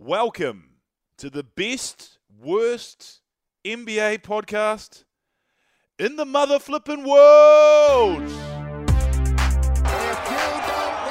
Welcome 0.00 0.76
to 1.16 1.28
the 1.28 1.42
best, 1.42 2.18
worst 2.40 3.20
NBA 3.64 4.22
podcast 4.22 5.02
in 5.98 6.14
the 6.14 6.24
mother 6.24 6.60
flipping 6.60 7.02
world. 7.02 8.22
That, 9.82 11.08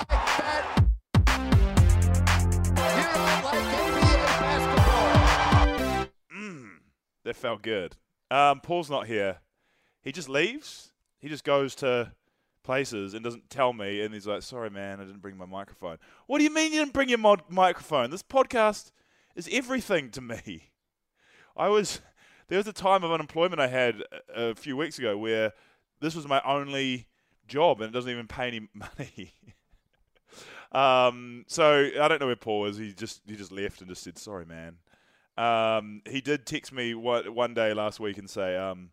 NBA. 6.32 6.80
That 7.26 7.36
felt 7.36 7.62
good. 7.62 7.98
Um, 8.32 8.62
Paul's 8.62 8.90
not 8.90 9.08
here. 9.08 9.40
He 10.02 10.14
just 10.14 10.30
leaves. 10.30 10.94
He 11.20 11.28
just 11.28 11.44
goes 11.44 11.76
to 11.76 12.14
places 12.68 13.14
and 13.14 13.24
doesn't 13.24 13.50
tell 13.50 13.72
me. 13.72 14.02
And 14.02 14.14
he's 14.14 14.28
like, 14.28 14.44
"Sorry, 14.44 14.70
man, 14.70 15.00
I 15.00 15.06
didn't 15.06 15.22
bring 15.22 15.38
my 15.38 15.46
microphone." 15.46 15.98
What 16.28 16.38
do 16.38 16.44
you 16.44 16.54
mean 16.54 16.74
you 16.74 16.80
didn't 16.80 16.94
bring 16.94 17.10
your 17.10 17.18
mod- 17.18 17.50
microphone? 17.50 18.12
This 18.12 18.22
podcast 18.22 18.92
is 19.36 19.50
everything 19.52 20.12
to 20.12 20.22
me. 20.22 20.72
I 21.58 21.70
was 21.70 22.02
there 22.50 22.58
was 22.58 22.68
a 22.68 22.74
time 22.74 23.04
of 23.04 23.12
unemployment 23.12 23.62
I 23.62 23.68
had 23.68 24.04
a, 24.36 24.50
a 24.50 24.56
few 24.56 24.78
weeks 24.78 25.00
ago 25.00 25.18
where 25.18 25.54
this 26.02 26.14
was 26.14 26.28
my 26.28 26.42
only 26.46 27.08
job 27.48 27.82
and 27.82 27.90
it 27.90 27.94
doesn't 27.94 28.12
even 28.12 28.28
pay 28.28 28.48
any 28.48 28.68
money. 28.74 29.34
um, 30.74 31.46
so 31.48 31.90
I 32.00 32.08
don't 32.10 32.20
know 32.20 32.28
where 32.28 32.36
Paul 32.36 32.66
is. 32.66 32.78
He 32.78 32.92
just 32.92 33.22
he 33.26 33.38
just 33.38 33.54
left 33.54 33.80
and 33.80 33.90
just 33.90 34.04
said, 34.04 34.18
"Sorry, 34.18 34.46
man." 34.46 34.76
Um, 35.38 36.02
he 36.10 36.20
did 36.20 36.46
text 36.46 36.74
me 36.74 36.96
one, 36.96 37.34
one 37.34 37.54
day 37.54 37.74
last 37.74 38.00
week 38.00 38.18
and 38.18 38.28
say, 38.28 38.58
um, 38.58 38.90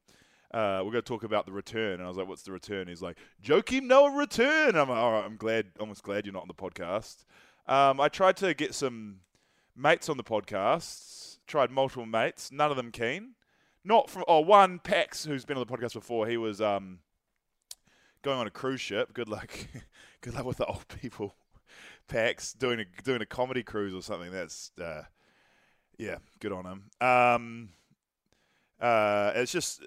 uh, 0.54 0.82
"We're 0.84 0.92
going 0.92 1.02
to 1.02 1.02
talk 1.02 1.24
about 1.24 1.46
the 1.46 1.52
return." 1.52 1.94
And 1.94 2.02
I 2.02 2.08
was 2.08 2.16
like, 2.16 2.28
"What's 2.28 2.42
the 2.42 2.52
return?" 2.52 2.88
He's 2.88 3.02
like, 3.02 3.18
"Joakim 3.42 3.82
Noah 3.82 4.16
return." 4.16 4.76
I'm 4.76 4.88
like, 4.88 4.98
"All 4.98 5.12
right, 5.12 5.24
I'm 5.24 5.36
glad. 5.36 5.72
Almost 5.80 6.02
glad 6.02 6.24
you're 6.24 6.32
not 6.32 6.42
on 6.42 6.48
the 6.48 6.54
podcast." 6.54 7.24
Um, 7.66 8.00
I 8.00 8.08
tried 8.08 8.36
to 8.38 8.54
get 8.54 8.74
some 8.74 9.20
mates 9.76 10.08
on 10.08 10.16
the 10.16 10.24
podcast. 10.24 11.38
Tried 11.46 11.70
multiple 11.70 12.06
mates. 12.06 12.52
None 12.52 12.70
of 12.70 12.76
them 12.76 12.90
keen. 12.90 13.34
Not 13.84 14.08
from 14.08 14.24
oh 14.28 14.40
one 14.40 14.78
Pax 14.78 15.24
who's 15.24 15.44
been 15.44 15.58
on 15.58 15.66
the 15.66 15.76
podcast 15.76 15.92
before. 15.92 16.26
He 16.26 16.36
was 16.36 16.60
um, 16.60 17.00
going 18.22 18.38
on 18.38 18.46
a 18.46 18.50
cruise 18.50 18.80
ship. 18.80 19.12
Good 19.12 19.28
luck. 19.28 19.50
Good 20.20 20.34
luck 20.34 20.44
with 20.44 20.58
the 20.58 20.66
old 20.66 20.88
people. 20.88 21.34
Pax 22.08 22.52
doing 22.52 22.80
a 22.80 23.02
doing 23.02 23.20
a 23.20 23.26
comedy 23.26 23.62
cruise 23.62 23.94
or 23.94 24.02
something. 24.02 24.30
That's 24.30 24.72
uh, 24.82 25.02
yeah, 25.98 26.16
good 26.40 26.52
on 26.52 26.66
him. 26.66 27.06
Um, 27.06 27.68
uh, 28.80 29.32
it's 29.34 29.52
just 29.52 29.84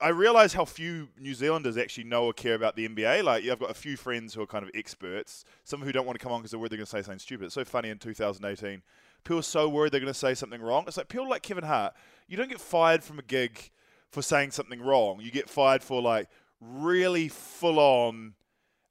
I 0.00 0.10
realise 0.10 0.52
how 0.52 0.64
few 0.64 1.08
New 1.18 1.34
Zealanders 1.34 1.76
actually 1.76 2.04
know 2.04 2.26
or 2.26 2.32
care 2.32 2.54
about 2.54 2.76
the 2.76 2.88
NBA. 2.88 3.24
Like, 3.24 3.44
I've 3.44 3.58
got 3.58 3.70
a 3.70 3.74
few 3.74 3.96
friends 3.96 4.32
who 4.32 4.42
are 4.42 4.46
kind 4.46 4.64
of 4.64 4.70
experts, 4.72 5.44
some 5.64 5.82
who 5.82 5.90
don't 5.90 6.06
want 6.06 6.18
to 6.18 6.22
come 6.22 6.30
on 6.30 6.40
because 6.40 6.52
they're 6.52 6.60
worried 6.60 6.70
they're 6.70 6.78
going 6.78 6.86
to 6.86 6.90
say 6.90 7.02
something 7.02 7.18
stupid. 7.18 7.46
It's 7.46 7.54
so 7.54 7.64
funny 7.64 7.88
in 7.88 7.98
2018. 7.98 8.82
People 9.24 9.38
are 9.40 9.42
so 9.42 9.68
worried 9.68 9.92
they're 9.92 10.00
going 10.00 10.12
to 10.12 10.18
say 10.18 10.34
something 10.34 10.62
wrong. 10.62 10.84
It's 10.86 10.96
like 10.96 11.08
people 11.08 11.28
like 11.28 11.42
Kevin 11.42 11.64
Hart. 11.64 11.94
You 12.28 12.36
don't 12.36 12.48
get 12.48 12.60
fired 12.60 13.02
from 13.02 13.18
a 13.18 13.22
gig 13.22 13.70
for 14.10 14.22
saying 14.22 14.52
something 14.52 14.80
wrong. 14.80 15.20
You 15.20 15.32
get 15.32 15.50
fired 15.50 15.82
for 15.82 16.00
like 16.00 16.28
really 16.60 17.28
full 17.28 17.80
on 17.80 18.34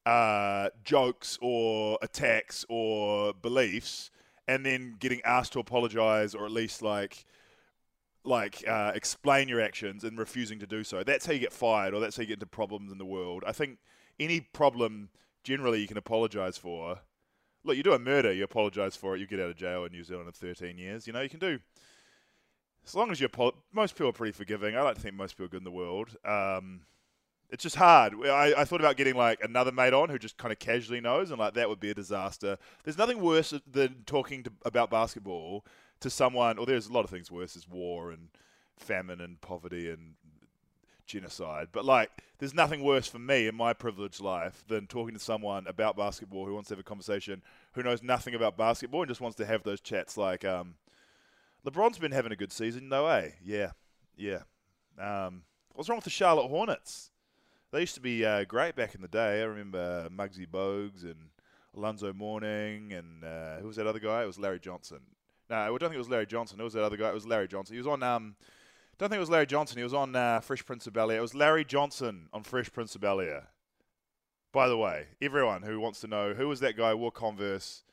uh, 0.06 0.70
jokes 0.84 1.38
or 1.42 1.98
attacks 2.02 2.66
or 2.68 3.34
beliefs, 3.34 4.12
and 4.48 4.66
then 4.66 4.96
getting 5.00 5.22
asked 5.24 5.54
to 5.54 5.60
apologize 5.60 6.36
or 6.36 6.46
at 6.46 6.52
least 6.52 6.82
like 6.82 7.26
like 8.28 8.64
uh, 8.68 8.92
explain 8.94 9.48
your 9.48 9.62
actions 9.62 10.04
and 10.04 10.18
refusing 10.18 10.60
to 10.60 10.68
do 10.68 10.84
so. 10.84 11.04
That's 11.04 11.26
how 11.26 11.34
you 11.34 11.40
get 11.40 11.54
fired, 11.54 11.94
or 11.94 12.00
that's 12.00 12.18
how 12.18 12.22
you 12.22 12.28
get 12.28 12.36
into 12.36 12.46
problems 12.46 12.92
in 12.92 12.98
the 12.98 13.06
world. 13.06 13.44
I 13.48 13.52
think 13.52 13.80
any 14.20 14.42
problem 14.42 15.10
generally 15.44 15.80
you 15.80 15.88
can 15.88 15.98
apologize 15.98 16.58
for. 16.58 17.00
Look, 17.64 17.78
you 17.78 17.84
do 17.84 17.94
a 17.94 18.00
murder, 18.00 18.32
you 18.32 18.44
apologize 18.44 18.96
for 18.96 19.16
it, 19.16 19.20
you 19.20 19.28
get 19.28 19.40
out 19.40 19.50
of 19.50 19.56
jail 19.56 19.86
in 19.86 19.92
New 19.92 20.04
Zealand 20.04 20.28
in 20.28 20.34
13 20.34 20.78
years. 20.78 21.08
You 21.08 21.14
know, 21.14 21.22
you 21.22 21.30
can 21.30 21.40
do 21.40 21.60
as 22.86 22.96
long 22.96 23.12
as 23.12 23.20
you're. 23.20 23.30
Apo- 23.30 23.56
most 23.74 23.96
people 23.96 24.10
are 24.10 24.14
pretty 24.14 24.34
forgiving. 24.34 24.76
I 24.76 24.82
like 24.82 24.96
to 24.96 25.02
think 25.02 25.16
most 25.16 25.34
people 25.34 25.46
are 25.46 25.50
good 25.50 25.62
in 25.62 25.64
the 25.64 25.72
world. 25.72 26.16
Um, 26.26 26.82
it's 27.50 27.64
just 27.64 27.78
hard. 27.78 28.14
I, 28.26 28.54
I 28.58 28.66
thought 28.66 28.82
about 28.82 28.98
getting 28.98 29.16
like 29.16 29.42
another 29.42 29.72
mate 29.72 29.94
on 29.94 30.10
who 30.10 30.20
just 30.20 30.38
kind 30.38 30.52
of 30.52 30.60
casually 30.60 31.00
knows, 31.00 31.32
and 31.32 31.40
like 31.40 31.54
that 31.54 31.70
would 31.70 31.80
be 31.80 31.92
a 31.92 31.94
disaster. 31.94 32.58
There's 32.84 32.98
nothing 32.98 33.22
worse 33.22 33.54
than 33.70 34.04
talking 34.06 34.44
to, 34.44 34.52
about 34.66 34.90
basketball 34.90 35.66
to 36.00 36.10
someone, 36.10 36.58
or 36.58 36.66
there's 36.66 36.88
a 36.88 36.94
lot 36.94 37.04
of 37.04 37.10
things 37.10 37.32
worse, 37.32 37.56
is 37.56 37.68
war 37.68 38.12
and 38.12 38.30
famine 38.78 39.22
and 39.22 39.42
poverty 39.42 39.90
and 39.90 40.16
genocide. 41.06 41.70
But 41.72 41.86
like, 41.86 42.12
there's 42.38 42.54
nothing 42.54 42.84
worse 42.84 43.08
for 43.08 43.20
me 43.20 43.48
in 43.48 43.56
my 43.56 43.74
privileged 43.74 44.22
life 44.22 44.64
than 44.68 44.86
talking 44.86 45.16
to 45.16 45.20
someone 45.20 45.66
about 45.68 45.98
basketball 45.98 46.46
who 46.46 46.54
wants 46.54 46.68
to 46.70 46.74
have 46.76 46.80
a 46.80 46.84
conversation, 46.84 47.42
who 47.74 47.84
knows 47.84 48.04
nothing 48.04 48.36
about 48.36 48.58
basketball 48.58 49.02
and 49.02 49.10
just 49.10 49.22
wants 49.22 49.38
to 49.38 49.46
have 49.46 49.64
those 49.64 49.82
chats. 49.82 50.18
Like, 50.18 50.46
um, 50.46 50.76
LeBron's 51.66 51.98
been 51.98 52.12
having 52.12 52.32
a 52.32 52.36
good 52.38 52.52
season, 52.52 52.90
no 52.90 53.06
way. 53.06 53.36
Yeah, 53.44 53.72
yeah. 54.16 54.42
Um, 55.00 55.44
what's 55.74 55.90
wrong 55.90 55.98
with 55.98 56.06
the 56.06 56.10
Charlotte 56.12 56.50
Hornets? 56.50 57.12
They 57.72 57.82
used 57.82 57.96
to 57.96 58.02
be 58.02 58.26
uh, 58.26 58.46
great 58.46 58.76
back 58.76 58.96
in 58.96 59.02
the 59.02 59.08
day. 59.08 59.42
I 59.42 59.46
remember 59.46 60.10
Muggsy 60.10 60.48
Bogues 60.48 61.04
and 61.04 61.30
Alonzo 61.76 62.14
Mourning 62.14 62.94
and 62.94 63.24
uh, 63.24 63.58
who 63.58 63.68
was 63.68 63.76
that 63.76 63.88
other 63.88 64.00
guy? 64.00 64.24
It 64.24 64.28
was 64.28 64.40
Larry 64.40 64.60
Johnson. 64.60 65.00
No, 65.50 65.56
I 65.56 65.68
don't 65.68 65.80
think 65.80 65.94
it 65.94 65.98
was 65.98 66.10
Larry 66.10 66.26
Johnson. 66.26 66.60
It 66.60 66.64
was 66.64 66.74
that 66.74 66.84
other 66.84 66.98
guy? 66.98 67.10
It 67.10 67.14
was 67.14 67.26
Larry 67.26 67.48
Johnson. 67.48 67.76
He 67.76 67.80
was 67.80 67.88
on. 67.88 68.04
Um, 68.04 68.36
don't 68.98 69.10
think 69.10 69.18
it 69.18 69.22
was 69.22 69.30
Larry 69.30 69.46
Johnson. 69.46 69.78
He 69.78 69.84
was 69.84 69.94
on 69.94 70.16
uh, 70.16 70.40
Fresh 70.40 70.66
Prince 70.66 70.88
of 70.88 70.94
Bel 70.94 71.12
Air. 71.12 71.20
It 71.20 71.22
was 71.22 71.36
Larry 71.36 71.64
Johnson 71.64 72.28
on 72.34 72.44
Fresh 72.44 72.74
Prince 72.74 72.96
of 72.96 73.02
Bel 73.02 73.22
Air. 73.22 73.48
By 74.52 74.68
the 74.68 74.78
way, 74.78 75.08
everyone 75.22 75.62
who 75.62 75.80
wants 75.80 76.02
to 76.02 76.08
know 76.08 76.34
who 76.34 76.48
was 76.48 76.60
that 76.62 76.76
guy 76.76 76.94
wore 76.94 77.12
Converse, 77.12 77.84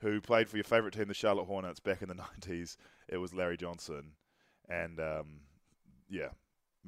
who 0.00 0.20
played 0.20 0.48
for 0.48 0.56
your 0.56 0.64
favorite 0.64 0.94
team, 0.94 1.08
the 1.08 1.14
Charlotte 1.14 1.44
Hornets, 1.44 1.80
back 1.80 2.00
in 2.02 2.08
the 2.08 2.14
'90s, 2.40 2.76
it 3.08 3.18
was 3.18 3.34
Larry 3.34 3.56
Johnson, 3.56 4.12
and 4.68 4.98
um, 4.98 5.40
yeah, 6.08 6.28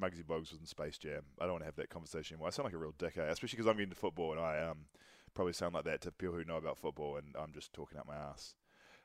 Muggsy 0.01 0.23
Bogues 0.23 0.51
was 0.51 0.59
in 0.59 0.65
Space 0.65 0.97
Jam. 0.97 1.21
I 1.39 1.43
don't 1.43 1.53
want 1.53 1.61
to 1.61 1.67
have 1.67 1.75
that 1.75 1.89
conversation 1.89 2.35
anymore. 2.35 2.47
I 2.47 2.51
sound 2.51 2.65
like 2.65 2.73
a 2.73 2.77
real 2.77 2.93
dickhead, 2.93 3.29
especially 3.29 3.57
because 3.57 3.67
I'm 3.67 3.75
getting 3.75 3.89
into 3.89 3.95
football 3.95 4.31
and 4.31 4.41
I 4.41 4.59
um, 4.63 4.85
probably 5.33 5.53
sound 5.53 5.73
like 5.73 5.85
that 5.85 6.01
to 6.01 6.11
people 6.11 6.35
who 6.35 6.43
know 6.43 6.57
about 6.57 6.77
football, 6.77 7.17
and 7.17 7.35
I'm 7.39 7.53
just 7.53 7.73
talking 7.73 7.97
out 7.97 8.07
my 8.07 8.15
ass. 8.15 8.55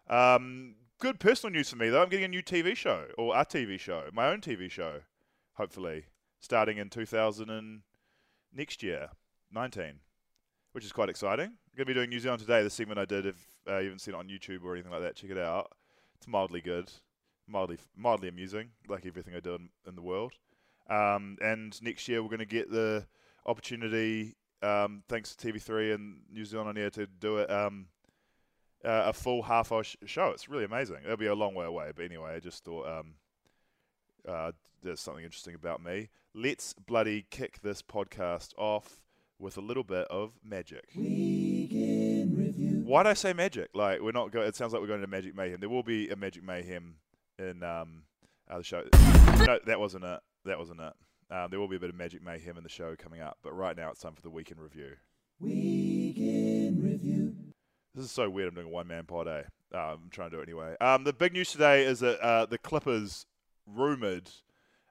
Um, 0.09 0.77
good 1.04 1.20
personal 1.20 1.53
news 1.53 1.69
for 1.69 1.76
me 1.76 1.91
though. 1.91 2.00
I'm 2.00 2.09
getting 2.09 2.25
a 2.25 2.28
new 2.28 2.42
TV 2.42 2.75
show 2.75 3.09
or 3.19 3.37
a 3.37 3.44
TV 3.44 3.78
show, 3.78 4.04
my 4.15 4.28
own 4.28 4.41
TV 4.41 4.70
show, 4.70 5.00
hopefully 5.53 6.06
starting 6.41 6.78
in 6.78 6.88
2000 6.88 7.50
and 7.50 7.82
next 8.54 8.82
year, 8.82 9.10
19, 9.53 10.00
which 10.72 10.82
is 10.82 10.92
quite 10.92 11.10
exciting. 11.10 11.44
I'm 11.44 11.76
going 11.76 11.84
to 11.84 11.84
be 11.84 11.92
doing 11.92 12.09
New 12.09 12.20
Zealand 12.20 12.41
Today, 12.41 12.62
the 12.62 12.70
segment 12.70 12.98
I 12.98 13.04
did. 13.04 13.26
If 13.26 13.37
uh, 13.69 13.81
you 13.81 13.84
haven't 13.84 13.98
seen 13.98 14.15
it 14.15 14.16
on 14.16 14.28
YouTube 14.28 14.65
or 14.65 14.72
anything 14.72 14.92
like 14.92 15.03
that, 15.03 15.15
check 15.15 15.28
it 15.28 15.37
out. 15.37 15.72
It's 16.16 16.26
mildly 16.26 16.62
good, 16.62 16.91
mildly 17.47 17.76
mildly 17.94 18.31
amusing, 18.31 18.71
like 18.88 19.04
everything 19.04 19.34
I 19.34 19.41
do 19.41 19.56
in, 19.56 19.69
in 19.86 19.97
the 19.97 20.03
world. 20.03 20.32
Um, 20.88 21.36
and 21.42 21.78
next 21.82 22.09
year 22.09 22.22
we're 22.22 22.31
going 22.31 22.38
to 22.38 22.47
get 22.47 22.71
the 22.71 23.04
opportunity, 23.44 24.36
um, 24.62 25.03
thanks 25.10 25.36
to 25.36 25.53
TV3 25.53 25.97
and 25.97 26.21
New 26.32 26.47
Zealand 26.47 26.71
on 26.71 26.78
air, 26.78 26.88
to 26.88 27.06
do 27.06 27.36
it. 27.36 27.50
Um, 27.50 27.88
uh, 28.84 29.05
a 29.06 29.12
full 29.12 29.42
half 29.42 29.72
hour 29.72 29.83
sh- 29.84 29.97
show. 30.07 30.28
It's 30.28 30.48
really 30.48 30.65
amazing. 30.65 30.98
It'll 31.04 31.16
be 31.16 31.27
a 31.27 31.34
long 31.34 31.54
way 31.54 31.66
away, 31.66 31.92
but 31.95 32.04
anyway, 32.04 32.34
I 32.34 32.41
just 32.41 32.65
thought 32.65 32.86
um, 32.86 33.15
uh, 34.28 34.53
there's 34.83 35.01
something 35.01 35.25
interesting 35.25 35.54
about 35.54 35.83
me. 35.83 36.10
Let's 36.34 36.75
bloody 36.75 37.27
kick 37.31 37.60
this 37.63 37.83
podcast 37.83 38.53
off 38.59 39.01
with 39.39 39.57
a 39.57 39.60
little 39.60 39.84
bit 39.84 40.07
of 40.09 40.33
magic. 40.45 40.84
Why'd 42.84 43.07
I 43.07 43.15
say 43.15 43.33
magic? 43.33 43.71
Like 43.75 44.01
we're 44.01 44.13
not 44.13 44.31
going. 44.31 44.47
It 44.47 44.57
sounds 44.57 44.72
like 44.72 44.83
we're 44.83 44.89
going 44.89 45.01
to 45.01 45.07
Magic 45.07 45.34
Mayhem. 45.34 45.60
There 45.60 45.69
will 45.69 45.83
be 45.83 46.10
a 46.10 46.16
Magic 46.16 46.45
Mayhem 46.45 46.97
in 47.39 47.63
um, 47.63 48.03
uh, 48.48 48.59
the 48.59 48.65
show. 48.65 48.83
no, 49.47 49.59
that 49.66 49.81
wasn't 49.81 50.04
it. 50.04 50.21
That 50.45 50.59
wasn't 50.59 50.81
it. 50.81 50.92
Um, 51.31 51.48
there 51.51 51.59
will 51.59 51.69
be 51.69 51.77
a 51.77 51.81
bit 51.81 51.91
of 51.91 51.97
Magic 51.97 52.22
Mayhem 52.22 52.57
in 52.59 52.63
the 52.63 52.69
show 52.69 52.95
coming 52.97 53.21
up, 53.21 53.39
but 53.42 53.54
right 53.54 53.77
now 53.77 53.91
it's 53.91 54.01
time 54.01 54.13
for 54.15 54.22
the 54.22 54.31
weekend 54.31 54.60
review. 54.60 54.92
weekend 55.41 56.83
review. 56.83 57.34
This 57.95 58.07
is 58.07 58.11
so 58.11 58.29
weird. 58.29 58.49
I'm 58.49 58.55
doing 58.55 58.67
a 58.67 58.71
one 58.71 58.89
man 58.89 59.05
pod, 59.05 59.29
eh? 59.29 59.43
Uh, 59.73 59.79
I'm 59.79 60.11
trying 60.11 60.31
to 60.31 60.37
do 60.37 60.41
it 60.41 60.49
anyway. 60.49 60.77
Um, 60.81 61.05
the 61.05 61.13
big 61.13 61.33
news 61.33 61.53
today 61.53 61.85
is 61.85 62.01
that 62.01 62.21
uh, 62.21 62.47
the 62.47 62.59
Clippers, 62.59 63.27
rumored, 63.67 64.31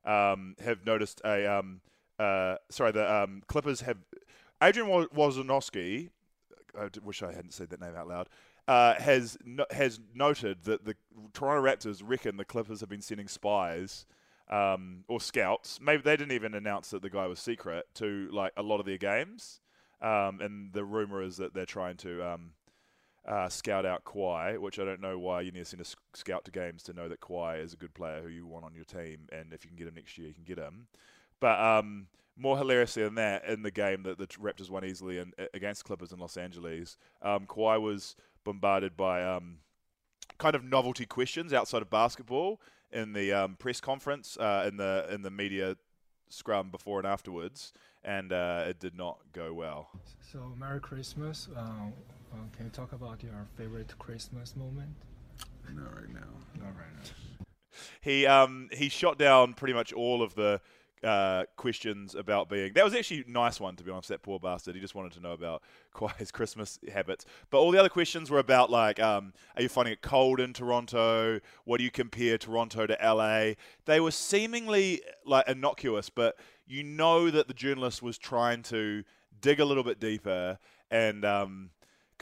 um, 0.05 0.55
have 0.63 0.85
noticed 0.85 1.21
a. 1.25 1.45
Um, 1.45 1.81
uh, 2.17 2.55
sorry, 2.69 2.91
the 2.91 3.13
um, 3.13 3.43
Clippers 3.47 3.81
have. 3.81 3.97
Adrian 4.61 4.87
Wo- 4.87 5.07
Wojnarowski, 5.07 6.09
I 6.79 6.87
wish 7.03 7.21
I 7.21 7.33
hadn't 7.33 7.53
said 7.53 7.69
that 7.71 7.81
name 7.81 7.95
out 7.95 8.07
loud. 8.07 8.29
Uh, 8.65 8.93
has 8.93 9.37
no, 9.43 9.65
has 9.71 9.99
noted 10.15 10.63
that 10.63 10.85
the 10.85 10.95
Toronto 11.33 11.61
Raptors 11.61 12.01
reckon 12.05 12.37
the 12.37 12.45
Clippers 12.45 12.79
have 12.79 12.87
been 12.87 13.01
sending 13.01 13.27
spies 13.27 14.05
um, 14.49 15.03
or 15.09 15.19
scouts. 15.19 15.79
Maybe 15.81 16.01
they 16.03 16.15
didn't 16.15 16.31
even 16.31 16.53
announce 16.53 16.91
that 16.91 17.01
the 17.01 17.09
guy 17.09 17.27
was 17.27 17.39
secret 17.39 17.87
to 17.95 18.29
like 18.31 18.53
a 18.55 18.63
lot 18.63 18.79
of 18.79 18.85
their 18.85 18.97
games. 18.97 19.59
Um, 20.01 20.39
and 20.39 20.71
the 20.71 20.85
rumor 20.85 21.21
is 21.21 21.37
that 21.37 21.53
they're 21.53 21.65
trying 21.65 21.97
to 21.97 22.33
um, 22.33 22.51
uh, 23.27 23.47
scout 23.49 23.85
out 23.85 24.03
Kawhi, 24.03 24.57
which 24.57 24.79
I 24.79 24.85
don't 24.85 25.01
know 25.01 25.17
why 25.17 25.41
you 25.41 25.51
need 25.51 25.59
to 25.59 25.65
send 25.65 25.81
a 25.81 26.17
scout 26.17 26.45
to 26.45 26.51
games 26.51 26.83
to 26.83 26.93
know 26.93 27.07
that 27.07 27.21
Kawhi 27.21 27.63
is 27.63 27.73
a 27.73 27.77
good 27.77 27.93
player 27.93 28.21
who 28.21 28.29
you 28.29 28.45
want 28.45 28.65
on 28.65 28.75
your 28.75 28.83
team, 28.83 29.27
and 29.31 29.53
if 29.53 29.63
you 29.63 29.69
can 29.69 29.77
get 29.77 29.87
him 29.87 29.95
next 29.95 30.17
year, 30.17 30.27
you 30.27 30.33
can 30.33 30.43
get 30.43 30.57
him. 30.57 30.87
But 31.39 31.59
um, 31.59 32.07
more 32.35 32.57
hilariously 32.57 33.03
than 33.03 33.15
that, 33.15 33.45
in 33.45 33.63
the 33.63 33.71
game 33.71 34.03
that 34.03 34.17
the 34.17 34.27
Raptors 34.27 34.69
won 34.69 34.83
easily 34.83 35.19
in, 35.19 35.33
against 35.53 35.85
Clippers 35.85 36.11
in 36.11 36.19
Los 36.19 36.37
Angeles, 36.37 36.97
um, 37.21 37.45
Kawhi 37.45 37.81
was 37.81 38.15
bombarded 38.43 38.97
by 38.97 39.23
um, 39.23 39.57
kind 40.37 40.55
of 40.55 40.63
novelty 40.63 41.05
questions 41.05 41.53
outside 41.53 41.81
of 41.81 41.89
basketball 41.89 42.59
in 42.91 43.13
the 43.13 43.31
um, 43.31 43.55
press 43.55 43.79
conference, 43.79 44.37
uh, 44.37 44.65
in 44.67 44.77
the 44.77 45.07
in 45.09 45.21
the 45.21 45.31
media 45.31 45.77
scrum 46.29 46.69
before 46.69 46.99
and 46.99 47.07
afterwards, 47.07 47.73
and 48.03 48.33
uh, 48.33 48.65
it 48.67 48.79
did 48.79 48.95
not 48.95 49.19
go 49.31 49.53
well. 49.53 49.89
So, 50.31 50.53
Merry 50.57 50.79
Christmas. 50.79 51.47
Uh, 51.55 51.91
uh, 52.33 52.37
can 52.55 52.65
you 52.65 52.71
talk 52.71 52.93
about 52.93 53.23
your 53.23 53.47
favorite 53.57 53.93
Christmas 53.99 54.55
moment? 54.55 54.95
Not 55.73 55.95
right 55.95 56.13
now. 56.13 56.19
Not 56.59 56.75
right 56.75 56.93
now. 56.95 57.45
He 58.01 58.25
um 58.25 58.69
he 58.71 58.89
shot 58.89 59.17
down 59.17 59.53
pretty 59.53 59.73
much 59.73 59.93
all 59.93 60.21
of 60.21 60.35
the 60.35 60.61
uh, 61.03 61.43
questions 61.57 62.15
about 62.15 62.49
being. 62.49 62.71
That 62.73 62.85
was 62.85 62.93
actually 62.93 63.25
a 63.27 63.31
nice 63.31 63.59
one, 63.59 63.75
to 63.75 63.83
be 63.83 63.91
honest. 63.91 64.09
That 64.09 64.21
poor 64.21 64.39
bastard. 64.39 64.75
He 64.75 64.81
just 64.81 64.95
wanted 64.95 65.11
to 65.13 65.19
know 65.19 65.33
about 65.33 65.61
his 66.17 66.31
Christmas 66.31 66.79
habits. 66.91 67.25
But 67.49 67.59
all 67.59 67.71
the 67.71 67.79
other 67.79 67.89
questions 67.89 68.31
were 68.31 68.39
about 68.39 68.69
like, 68.69 68.99
um, 69.01 69.33
are 69.55 69.61
you 69.61 69.69
finding 69.69 69.93
it 69.93 70.01
cold 70.01 70.39
in 70.39 70.53
Toronto? 70.53 71.39
What 71.65 71.79
do 71.79 71.83
you 71.83 71.91
compare 71.91 72.37
Toronto 72.37 72.87
to 72.87 72.97
LA? 73.03 73.55
They 73.85 73.99
were 73.99 74.11
seemingly 74.11 75.01
like 75.25 75.47
innocuous, 75.47 76.09
but 76.09 76.37
you 76.65 76.83
know 76.83 77.29
that 77.29 77.47
the 77.47 77.53
journalist 77.53 78.01
was 78.01 78.17
trying 78.17 78.63
to 78.63 79.03
dig 79.41 79.59
a 79.59 79.65
little 79.65 79.83
bit 79.83 79.99
deeper 79.99 80.57
and 80.89 81.25
um, 81.25 81.71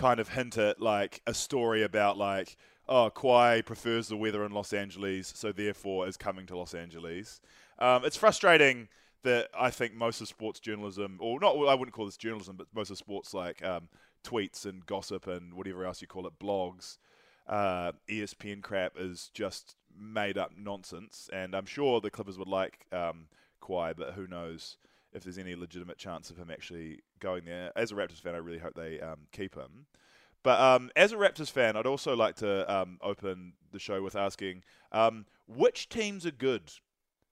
kind 0.02 0.20
of 0.20 0.30
hint 0.30 0.58
at 0.58 0.82
like 0.82 1.22
a 1.28 1.34
story 1.34 1.84
about 1.84 2.18
like. 2.18 2.58
Oh, 2.90 3.10
Kawhi 3.10 3.64
prefers 3.66 4.10
the 4.10 4.18
weather 4.18 4.44
in 4.44 4.52
Los 4.52 4.74
Angeles, 4.74 5.32
so 5.34 5.54
therefore 5.54 6.08
is 6.08 6.18
coming 6.18 6.46
to 6.48 6.58
Los 6.58 6.74
Angeles. 6.74 7.40
Um, 7.80 8.04
it's 8.04 8.18
frustrating 8.18 8.90
that 9.24 9.50
I 9.58 9.70
think 9.70 9.94
most 9.94 10.20
of 10.20 10.28
sports 10.28 10.60
journalism, 10.60 11.18
or 11.22 11.40
not, 11.40 11.56
I 11.56 11.76
wouldn't 11.76 11.94
call 11.94 12.06
this 12.06 12.18
journalism, 12.18 12.58
but 12.58 12.68
most 12.74 12.90
of 12.90 12.98
sports 12.98 13.34
like 13.34 13.64
um, 13.64 13.88
tweets 14.26 14.66
and 14.66 14.86
gossip 14.86 15.28
and 15.28 15.54
whatever 15.54 15.86
else 15.86 16.02
you 16.02 16.08
call 16.08 16.28
it, 16.28 16.40
blogs, 16.40 16.98
uh, 17.48 17.94
ESPN 18.10 18.62
crap 18.62 18.94
is 18.98 19.30
just 19.34 19.76
made 19.98 20.38
up 20.38 20.52
nonsense. 20.58 21.30
And 21.32 21.56
I'm 21.56 21.66
sure 21.66 22.02
the 22.02 22.12
Clippers 22.12 22.38
would 22.38 22.48
like 22.48 22.88
um, 22.92 23.28
but 23.68 24.14
who 24.16 24.28
knows 24.28 24.76
if 25.14 25.24
there's 25.24 25.38
any 25.38 25.56
legitimate 25.56 25.98
chance 25.98 26.30
of 26.30 26.38
him 26.38 26.52
actually 26.52 27.00
going 27.22 27.46
there. 27.46 27.72
As 27.76 27.92
a 27.92 27.96
Raptors 27.96 28.22
fan, 28.22 28.36
I 28.36 28.40
really 28.40 28.60
hope 28.60 28.74
they 28.76 29.00
um, 29.00 29.28
keep 29.32 29.56
him. 29.56 29.86
But 30.44 30.60
um, 30.60 30.92
as 30.96 31.14
a 31.14 31.16
Raptors 31.16 31.50
fan, 31.50 31.78
I'd 31.78 31.86
also 31.86 32.16
like 32.16 32.36
to 32.38 32.70
um, 32.74 32.98
open 33.02 33.54
the 33.72 33.80
show 33.80 34.02
with 34.02 34.16
asking 34.16 34.64
um, 34.92 35.26
which 35.48 35.88
teams 35.88 36.26
are 36.26 36.32
good 36.32 36.72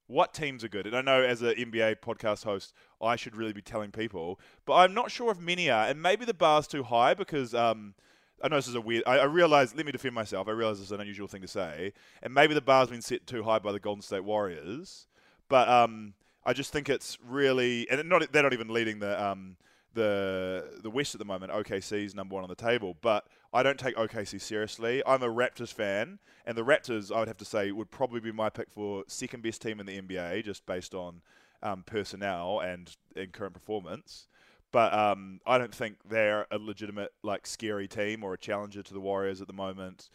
what 0.09 0.33
teams 0.33 0.63
are 0.63 0.69
good. 0.69 0.87
And 0.87 0.97
I 0.97 1.01
know 1.01 1.21
as 1.21 1.43
an 1.43 1.53
NBA 1.53 1.97
podcast 1.97 2.43
host, 2.43 2.73
I 2.99 3.15
should 3.15 3.35
really 3.35 3.53
be 3.53 3.61
telling 3.61 3.91
people, 3.91 4.39
but 4.65 4.73
I'm 4.73 4.93
not 4.93 5.11
sure 5.11 5.31
if 5.31 5.39
many 5.39 5.69
are. 5.69 5.85
And 5.85 6.01
maybe 6.01 6.25
the 6.25 6.33
bar's 6.33 6.67
too 6.67 6.81
high 6.81 7.13
because 7.13 7.53
um, 7.53 7.93
I 8.43 8.47
know 8.47 8.55
this 8.55 8.67
is 8.67 8.75
a 8.75 8.81
weird. 8.81 9.03
I, 9.05 9.19
I 9.19 9.25
realize. 9.25 9.75
Let 9.75 9.85
me 9.85 9.91
defend 9.91 10.15
myself. 10.15 10.47
I 10.47 10.51
realize 10.51 10.79
this 10.79 10.87
is 10.87 10.91
an 10.91 10.99
unusual 10.99 11.27
thing 11.27 11.41
to 11.41 11.47
say, 11.47 11.93
and 12.23 12.33
maybe 12.33 12.55
the 12.55 12.61
bar's 12.61 12.89
been 12.89 13.03
set 13.03 13.27
too 13.27 13.43
high 13.43 13.59
by 13.59 13.71
the 13.71 13.79
Golden 13.79 14.01
State 14.01 14.23
Warriors. 14.23 15.07
But 15.47 15.69
um, 15.69 16.15
I 16.43 16.53
just 16.53 16.73
think 16.73 16.89
it's 16.89 17.19
really, 17.23 17.87
and 17.89 18.09
not 18.09 18.31
they're 18.31 18.43
not 18.43 18.53
even 18.53 18.69
leading 18.69 18.99
the 18.99 19.23
um, 19.23 19.57
the 19.93 20.79
the 20.81 20.89
West 20.89 21.15
at 21.15 21.19
the 21.19 21.25
moment. 21.25 21.51
OKC 21.51 22.05
is 22.05 22.15
number 22.15 22.35
one 22.35 22.43
on 22.43 22.49
the 22.49 22.55
table, 22.55 22.95
but 23.01 23.27
I 23.53 23.63
don't 23.63 23.79
take 23.79 23.95
OKC 23.95 24.39
seriously. 24.39 25.01
I'm 25.05 25.23
a 25.23 25.27
Raptors 25.27 25.73
fan, 25.73 26.19
and 26.45 26.57
the 26.57 26.63
Raptors, 26.63 27.11
I 27.11 27.19
would 27.19 27.27
have 27.27 27.37
to 27.37 27.45
say, 27.45 27.71
would 27.71 27.89
probably 27.89 28.19
be 28.19 28.31
my 28.31 28.49
pick 28.49 28.69
for 28.69 29.03
second 29.07 29.41
best 29.41 29.61
team 29.61 29.79
in 29.79 29.85
the 29.85 29.99
NBA, 29.99 30.43
just 30.45 30.65
based 30.65 30.93
on 30.93 31.21
um, 31.63 31.83
personnel 31.85 32.59
and, 32.59 32.95
and 33.15 33.31
current 33.31 33.53
performance. 33.53 34.27
But 34.71 34.93
um, 34.93 35.41
I 35.47 35.57
don't 35.57 35.73
think 35.73 35.97
they're 36.07 36.45
a 36.51 36.59
legitimate, 36.59 37.11
like, 37.23 37.47
scary 37.47 37.87
team 37.87 38.23
or 38.23 38.33
a 38.33 38.37
challenger 38.37 38.83
to 38.83 38.93
the 38.93 38.99
Warriors 38.99 39.41
at 39.41 39.47
the 39.47 39.53
moment. 39.53 40.09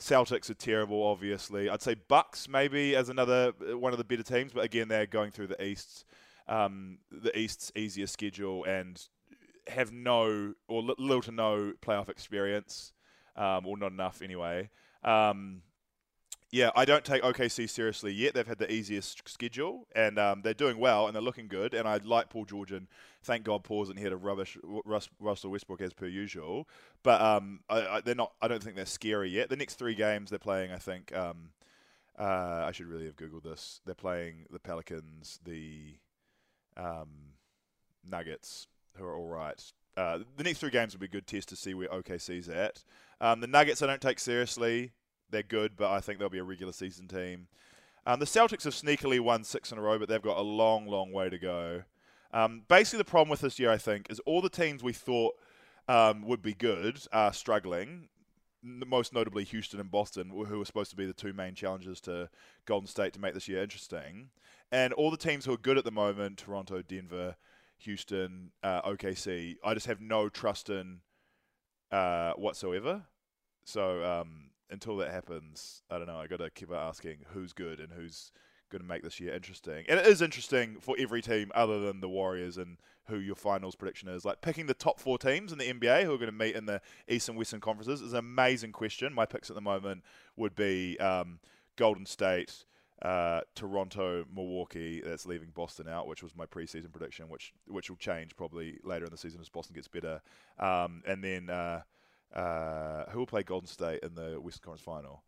Celtics 0.00 0.50
are 0.50 0.54
terrible, 0.54 1.02
obviously. 1.02 1.68
I'd 1.68 1.82
say 1.82 1.94
Bucks 2.08 2.48
maybe 2.48 2.96
as 2.96 3.08
another 3.08 3.52
uh, 3.70 3.78
one 3.78 3.92
of 3.92 3.98
the 3.98 4.04
better 4.04 4.22
teams, 4.22 4.52
but 4.52 4.64
again, 4.64 4.88
they're 4.88 5.06
going 5.06 5.30
through 5.30 5.48
the 5.48 5.62
East, 5.62 6.06
um, 6.48 6.98
the 7.12 7.38
East's 7.38 7.70
easier 7.76 8.06
schedule, 8.06 8.64
and 8.64 9.00
have 9.68 9.92
no 9.92 10.54
or 10.68 10.82
little 10.82 11.22
to 11.22 11.32
no 11.32 11.72
playoff 11.82 12.08
experience, 12.08 12.92
um, 13.36 13.66
or 13.66 13.76
not 13.76 13.92
enough 13.92 14.22
anyway. 14.22 14.70
Um, 15.02 15.62
yeah, 16.52 16.70
I 16.74 16.84
don't 16.84 17.04
take 17.04 17.22
OKC 17.22 17.70
seriously 17.70 18.12
yet. 18.12 18.34
They've 18.34 18.46
had 18.46 18.58
the 18.58 18.70
easiest 18.72 19.28
schedule, 19.28 19.86
and 19.94 20.18
um, 20.18 20.42
they're 20.42 20.52
doing 20.52 20.78
well, 20.78 21.06
and 21.06 21.14
they're 21.14 21.22
looking 21.22 21.46
good. 21.46 21.74
And 21.74 21.86
I 21.86 21.98
like 21.98 22.28
Paul 22.28 22.44
George, 22.44 22.72
and 22.72 22.88
thank 23.22 23.44
God 23.44 23.62
Paul 23.62 23.84
isn't 23.84 23.98
here 23.98 24.10
to 24.10 24.16
rubbish 24.16 24.58
Russell 24.64 25.50
Westbrook 25.50 25.80
as 25.80 25.92
per 25.92 26.06
usual. 26.06 26.68
But 27.04 27.20
um, 27.20 27.60
I, 27.68 27.86
I, 27.86 28.00
they're 28.00 28.16
not. 28.16 28.32
I 28.42 28.48
don't 28.48 28.62
think 28.62 28.74
they're 28.74 28.86
scary 28.86 29.30
yet. 29.30 29.48
The 29.48 29.56
next 29.56 29.74
three 29.74 29.94
games 29.94 30.30
they're 30.30 30.40
playing, 30.40 30.72
I 30.72 30.78
think. 30.78 31.14
Um, 31.14 31.50
uh, 32.18 32.64
I 32.66 32.72
should 32.72 32.88
really 32.88 33.06
have 33.06 33.16
googled 33.16 33.44
this. 33.44 33.80
They're 33.86 33.94
playing 33.94 34.46
the 34.50 34.58
Pelicans, 34.58 35.38
the 35.44 35.94
um, 36.76 37.08
Nuggets, 38.04 38.66
who 38.96 39.04
are 39.04 39.16
all 39.16 39.28
right. 39.28 39.62
Uh, 39.96 40.20
the 40.36 40.44
next 40.44 40.58
three 40.58 40.70
games 40.70 40.92
will 40.92 41.00
be 41.00 41.06
a 41.06 41.10
good 41.10 41.26
test 41.26 41.48
to 41.48 41.56
see 41.56 41.74
where 41.74 41.88
OKC's 41.88 42.48
at. 42.48 42.84
Um, 43.20 43.40
the 43.40 43.46
Nuggets 43.46 43.82
I 43.82 43.86
don't 43.86 44.00
take 44.00 44.18
seriously. 44.18 44.92
They're 45.30 45.42
good, 45.42 45.76
but 45.76 45.90
I 45.90 46.00
think 46.00 46.18
they'll 46.18 46.28
be 46.28 46.38
a 46.38 46.44
regular 46.44 46.72
season 46.72 47.06
team. 47.06 47.48
Um, 48.06 48.18
the 48.18 48.26
Celtics 48.26 48.64
have 48.64 48.74
sneakily 48.74 49.20
won 49.20 49.44
six 49.44 49.72
in 49.72 49.78
a 49.78 49.82
row, 49.82 49.98
but 49.98 50.08
they've 50.08 50.22
got 50.22 50.38
a 50.38 50.42
long, 50.42 50.86
long 50.86 51.12
way 51.12 51.28
to 51.28 51.38
go. 51.38 51.82
Um, 52.32 52.62
basically, 52.68 52.98
the 52.98 53.04
problem 53.04 53.28
with 53.28 53.40
this 53.40 53.58
year, 53.58 53.70
I 53.70 53.78
think, 53.78 54.06
is 54.10 54.20
all 54.20 54.40
the 54.40 54.48
teams 54.48 54.82
we 54.82 54.92
thought 54.92 55.34
um, 55.88 56.26
would 56.26 56.42
be 56.42 56.54
good 56.54 57.00
are 57.12 57.32
struggling. 57.32 58.08
Most 58.62 59.12
notably, 59.12 59.44
Houston 59.44 59.80
and 59.80 59.90
Boston, 59.90 60.30
who 60.30 60.58
were 60.58 60.64
supposed 60.64 60.90
to 60.90 60.96
be 60.96 61.06
the 61.06 61.12
two 61.12 61.32
main 61.32 61.54
challenges 61.54 62.00
to 62.02 62.28
Golden 62.66 62.86
State 62.86 63.12
to 63.14 63.20
make 63.20 63.34
this 63.34 63.48
year 63.48 63.62
interesting. 63.62 64.30
And 64.70 64.92
all 64.92 65.10
the 65.10 65.16
teams 65.16 65.44
who 65.44 65.52
are 65.52 65.58
good 65.58 65.78
at 65.78 65.84
the 65.84 65.90
moment, 65.90 66.38
Toronto, 66.38 66.82
Denver, 66.82 67.36
Houston, 67.80 68.52
uh, 68.62 68.82
OKC, 68.82 69.56
I 69.64 69.74
just 69.74 69.86
have 69.86 70.00
no 70.00 70.28
trust 70.28 70.70
in 70.70 71.00
uh, 71.90 72.32
whatsoever. 72.32 73.02
So 73.64 74.04
um, 74.04 74.50
until 74.70 74.96
that 74.98 75.10
happens, 75.10 75.82
I 75.90 75.98
don't 75.98 76.06
know. 76.06 76.18
I 76.18 76.26
got 76.26 76.38
to 76.38 76.50
keep 76.50 76.72
asking 76.72 77.18
who's 77.32 77.52
good 77.52 77.80
and 77.80 77.92
who's 77.92 78.32
going 78.70 78.82
to 78.82 78.88
make 78.88 79.02
this 79.02 79.20
year 79.20 79.34
interesting. 79.34 79.84
And 79.88 79.98
it 79.98 80.06
is 80.06 80.22
interesting 80.22 80.76
for 80.80 80.94
every 80.98 81.22
team 81.22 81.50
other 81.54 81.80
than 81.80 82.00
the 82.00 82.08
Warriors 82.08 82.56
and 82.56 82.78
who 83.08 83.18
your 83.18 83.34
finals 83.34 83.74
prediction 83.74 84.08
is. 84.08 84.24
Like 84.24 84.40
picking 84.40 84.66
the 84.66 84.74
top 84.74 85.00
four 85.00 85.18
teams 85.18 85.52
in 85.52 85.58
the 85.58 85.72
NBA 85.72 86.04
who 86.04 86.14
are 86.14 86.18
going 86.18 86.26
to 86.26 86.32
meet 86.32 86.54
in 86.54 86.66
the 86.66 86.80
East 87.08 87.28
and 87.28 87.36
Western 87.36 87.60
conferences 87.60 88.00
is 88.00 88.12
an 88.12 88.20
amazing 88.20 88.72
question. 88.72 89.12
My 89.12 89.26
picks 89.26 89.50
at 89.50 89.56
the 89.56 89.62
moment 89.62 90.04
would 90.36 90.54
be 90.54 90.98
um, 90.98 91.40
Golden 91.76 92.06
State, 92.06 92.64
uh, 93.02 93.40
Toronto, 93.54 94.24
Milwaukee. 94.34 95.00
That's 95.04 95.26
leaving 95.26 95.50
Boston 95.54 95.88
out, 95.88 96.06
which 96.06 96.22
was 96.22 96.36
my 96.36 96.46
preseason 96.46 96.92
prediction, 96.92 97.28
which 97.28 97.52
which 97.66 97.88
will 97.88 97.96
change 97.96 98.36
probably 98.36 98.78
later 98.84 99.04
in 99.04 99.10
the 99.10 99.16
season 99.16 99.40
as 99.40 99.48
Boston 99.48 99.74
gets 99.74 99.88
better. 99.88 100.20
Um, 100.58 101.02
and 101.06 101.24
then 101.24 101.50
uh, 101.50 101.82
uh, 102.34 103.04
who 103.10 103.20
will 103.20 103.26
play 103.26 103.42
Golden 103.42 103.68
State 103.68 104.00
in 104.02 104.14
the 104.14 104.40
Western 104.40 104.62
Conference 104.64 104.82
Final? 104.82 105.22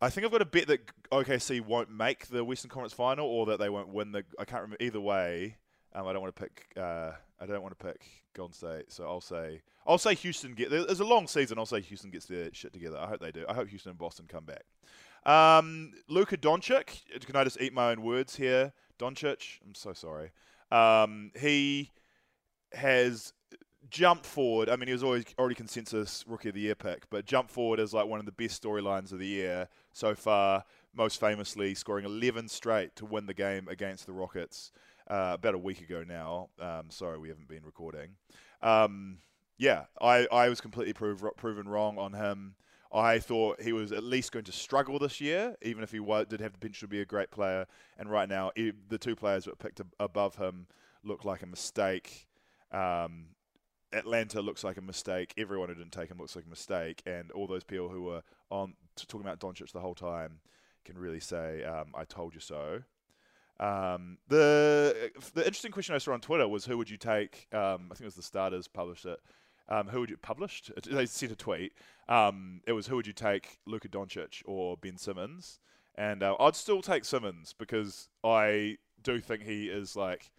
I 0.00 0.10
think 0.10 0.24
I've 0.24 0.32
got 0.32 0.42
a 0.42 0.46
bet 0.46 0.68
that 0.68 0.80
OKC 1.10 1.60
won't 1.60 1.90
make 1.90 2.28
the 2.28 2.44
Western 2.44 2.70
Conference 2.70 2.92
Final, 2.92 3.26
or 3.26 3.46
that 3.46 3.58
they 3.58 3.68
won't 3.68 3.88
win 3.88 4.12
the. 4.12 4.24
I 4.38 4.44
can't 4.44 4.62
remember 4.62 4.76
either 4.80 5.00
way. 5.00 5.56
Um, 5.94 6.06
I 6.06 6.12
don't 6.12 6.22
want 6.22 6.36
to 6.36 6.42
pick. 6.42 6.66
Uh, 6.76 7.12
I 7.40 7.46
don't 7.46 7.62
want 7.62 7.78
to 7.78 7.84
pick 7.84 8.04
Golden 8.34 8.52
State, 8.52 8.92
so 8.92 9.04
I'll 9.04 9.20
say 9.20 9.62
I'll 9.86 9.98
say 9.98 10.14
Houston 10.14 10.52
get. 10.52 10.70
There's 10.70 11.00
a 11.00 11.04
long 11.04 11.26
season. 11.26 11.58
I'll 11.58 11.66
say 11.66 11.80
Houston 11.80 12.10
gets 12.10 12.26
their 12.26 12.50
shit 12.52 12.74
together. 12.74 12.98
I 12.98 13.06
hope 13.06 13.20
they 13.20 13.32
do. 13.32 13.46
I 13.48 13.54
hope 13.54 13.68
Houston 13.68 13.90
and 13.90 13.98
Boston 13.98 14.26
come 14.28 14.44
back. 14.44 14.66
Um, 15.26 15.92
Luka 16.08 16.36
Doncic. 16.36 17.02
Can 17.24 17.36
I 17.36 17.44
just 17.44 17.60
eat 17.60 17.72
my 17.72 17.90
own 17.90 18.02
words 18.02 18.36
here? 18.36 18.72
Doncic. 18.98 19.58
I'm 19.64 19.74
so 19.74 19.92
sorry. 19.92 20.30
Um, 20.70 21.32
he 21.38 21.92
has 22.72 23.32
jumped 23.90 24.26
forward. 24.26 24.68
I 24.68 24.76
mean, 24.76 24.86
he 24.86 24.92
was 24.92 25.02
always 25.02 25.24
already 25.38 25.54
consensus 25.54 26.24
rookie 26.26 26.48
of 26.48 26.54
the 26.54 26.60
year 26.60 26.74
pick, 26.74 27.08
but 27.10 27.24
jumped 27.24 27.50
forward 27.50 27.80
as 27.80 27.94
like 27.94 28.06
one 28.06 28.20
of 28.20 28.26
the 28.26 28.32
best 28.32 28.62
storylines 28.62 29.12
of 29.12 29.18
the 29.18 29.26
year 29.26 29.68
so 29.92 30.14
far. 30.14 30.64
Most 30.94 31.20
famously, 31.20 31.74
scoring 31.74 32.04
11 32.04 32.48
straight 32.48 32.96
to 32.96 33.06
win 33.06 33.26
the 33.26 33.34
game 33.34 33.68
against 33.68 34.06
the 34.06 34.12
Rockets 34.12 34.72
uh, 35.08 35.32
about 35.34 35.54
a 35.54 35.58
week 35.58 35.80
ago 35.80 36.04
now. 36.06 36.48
Um, 36.60 36.86
sorry, 36.90 37.18
we 37.18 37.28
haven't 37.28 37.48
been 37.48 37.64
recording. 37.64 38.16
Um, 38.62 39.18
yeah, 39.58 39.84
I, 40.00 40.26
I 40.32 40.48
was 40.48 40.60
completely 40.60 40.92
prove, 40.92 41.24
proven 41.36 41.68
wrong 41.68 41.98
on 41.98 42.14
him. 42.14 42.54
I 42.92 43.18
thought 43.18 43.60
he 43.60 43.72
was 43.72 43.92
at 43.92 44.02
least 44.02 44.32
going 44.32 44.46
to 44.46 44.52
struggle 44.52 44.98
this 44.98 45.20
year, 45.20 45.56
even 45.62 45.82
if 45.82 45.92
he 45.92 46.00
was, 46.00 46.26
did 46.26 46.40
have 46.40 46.52
the 46.52 46.58
potential 46.58 46.86
to 46.86 46.90
be 46.90 47.00
a 47.00 47.04
great 47.04 47.30
player. 47.30 47.66
And 47.98 48.10
right 48.10 48.28
now, 48.28 48.50
he, 48.56 48.72
the 48.88 48.98
two 48.98 49.14
players 49.14 49.44
that 49.44 49.58
picked 49.58 49.80
above 50.00 50.36
him 50.36 50.66
look 51.04 51.24
like 51.24 51.42
a 51.42 51.46
mistake. 51.46 52.26
Um, 52.72 53.26
Atlanta 53.92 54.40
looks 54.40 54.64
like 54.64 54.76
a 54.76 54.82
mistake. 54.82 55.34
Everyone 55.36 55.68
who 55.68 55.74
didn't 55.74 55.92
take 55.92 56.10
him 56.10 56.18
looks 56.18 56.36
like 56.36 56.46
a 56.46 56.50
mistake. 56.50 57.02
And 57.06 57.30
all 57.32 57.46
those 57.46 57.64
people 57.64 57.88
who 57.88 58.02
were 58.02 58.22
on 58.50 58.74
talking 58.96 59.26
about 59.26 59.40
Doncic 59.40 59.72
the 59.72 59.80
whole 59.80 59.94
time 59.94 60.40
can 60.84 60.98
really 60.98 61.20
say, 61.20 61.64
um, 61.64 61.92
"I 61.94 62.04
told 62.04 62.34
you 62.34 62.40
so." 62.40 62.82
Um, 63.60 64.18
the 64.28 65.10
the 65.34 65.44
interesting 65.44 65.72
question 65.72 65.94
I 65.94 65.98
saw 65.98 66.12
on 66.12 66.20
Twitter 66.20 66.46
was, 66.46 66.64
"Who 66.64 66.78
would 66.78 66.90
you 66.90 66.96
take?" 66.96 67.48
Um, 67.52 67.88
I 67.90 67.94
think 67.94 68.02
it 68.02 68.04
was 68.04 68.14
the 68.14 68.22
starters 68.22 68.68
published 68.68 69.04
it. 69.04 69.20
Um, 69.68 69.88
who 69.88 70.00
would 70.00 70.10
you 70.10 70.16
published? 70.16 70.70
They 70.90 71.06
sent 71.06 71.32
a 71.32 71.36
tweet. 71.36 71.72
Um, 72.08 72.62
it 72.66 72.72
was 72.72 72.86
who 72.86 72.96
would 72.96 73.06
you 73.06 73.12
take, 73.12 73.58
Luka 73.66 73.88
Doncic 73.88 74.42
or 74.46 74.76
Ben 74.76 74.96
Simmons? 74.96 75.60
And 75.94 76.22
uh, 76.22 76.36
I'd 76.40 76.56
still 76.56 76.80
take 76.80 77.04
Simmons 77.04 77.54
because 77.58 78.08
I 78.24 78.78
do 79.02 79.20
think 79.20 79.42
he 79.42 79.66
is 79.66 79.96
like 79.96 80.30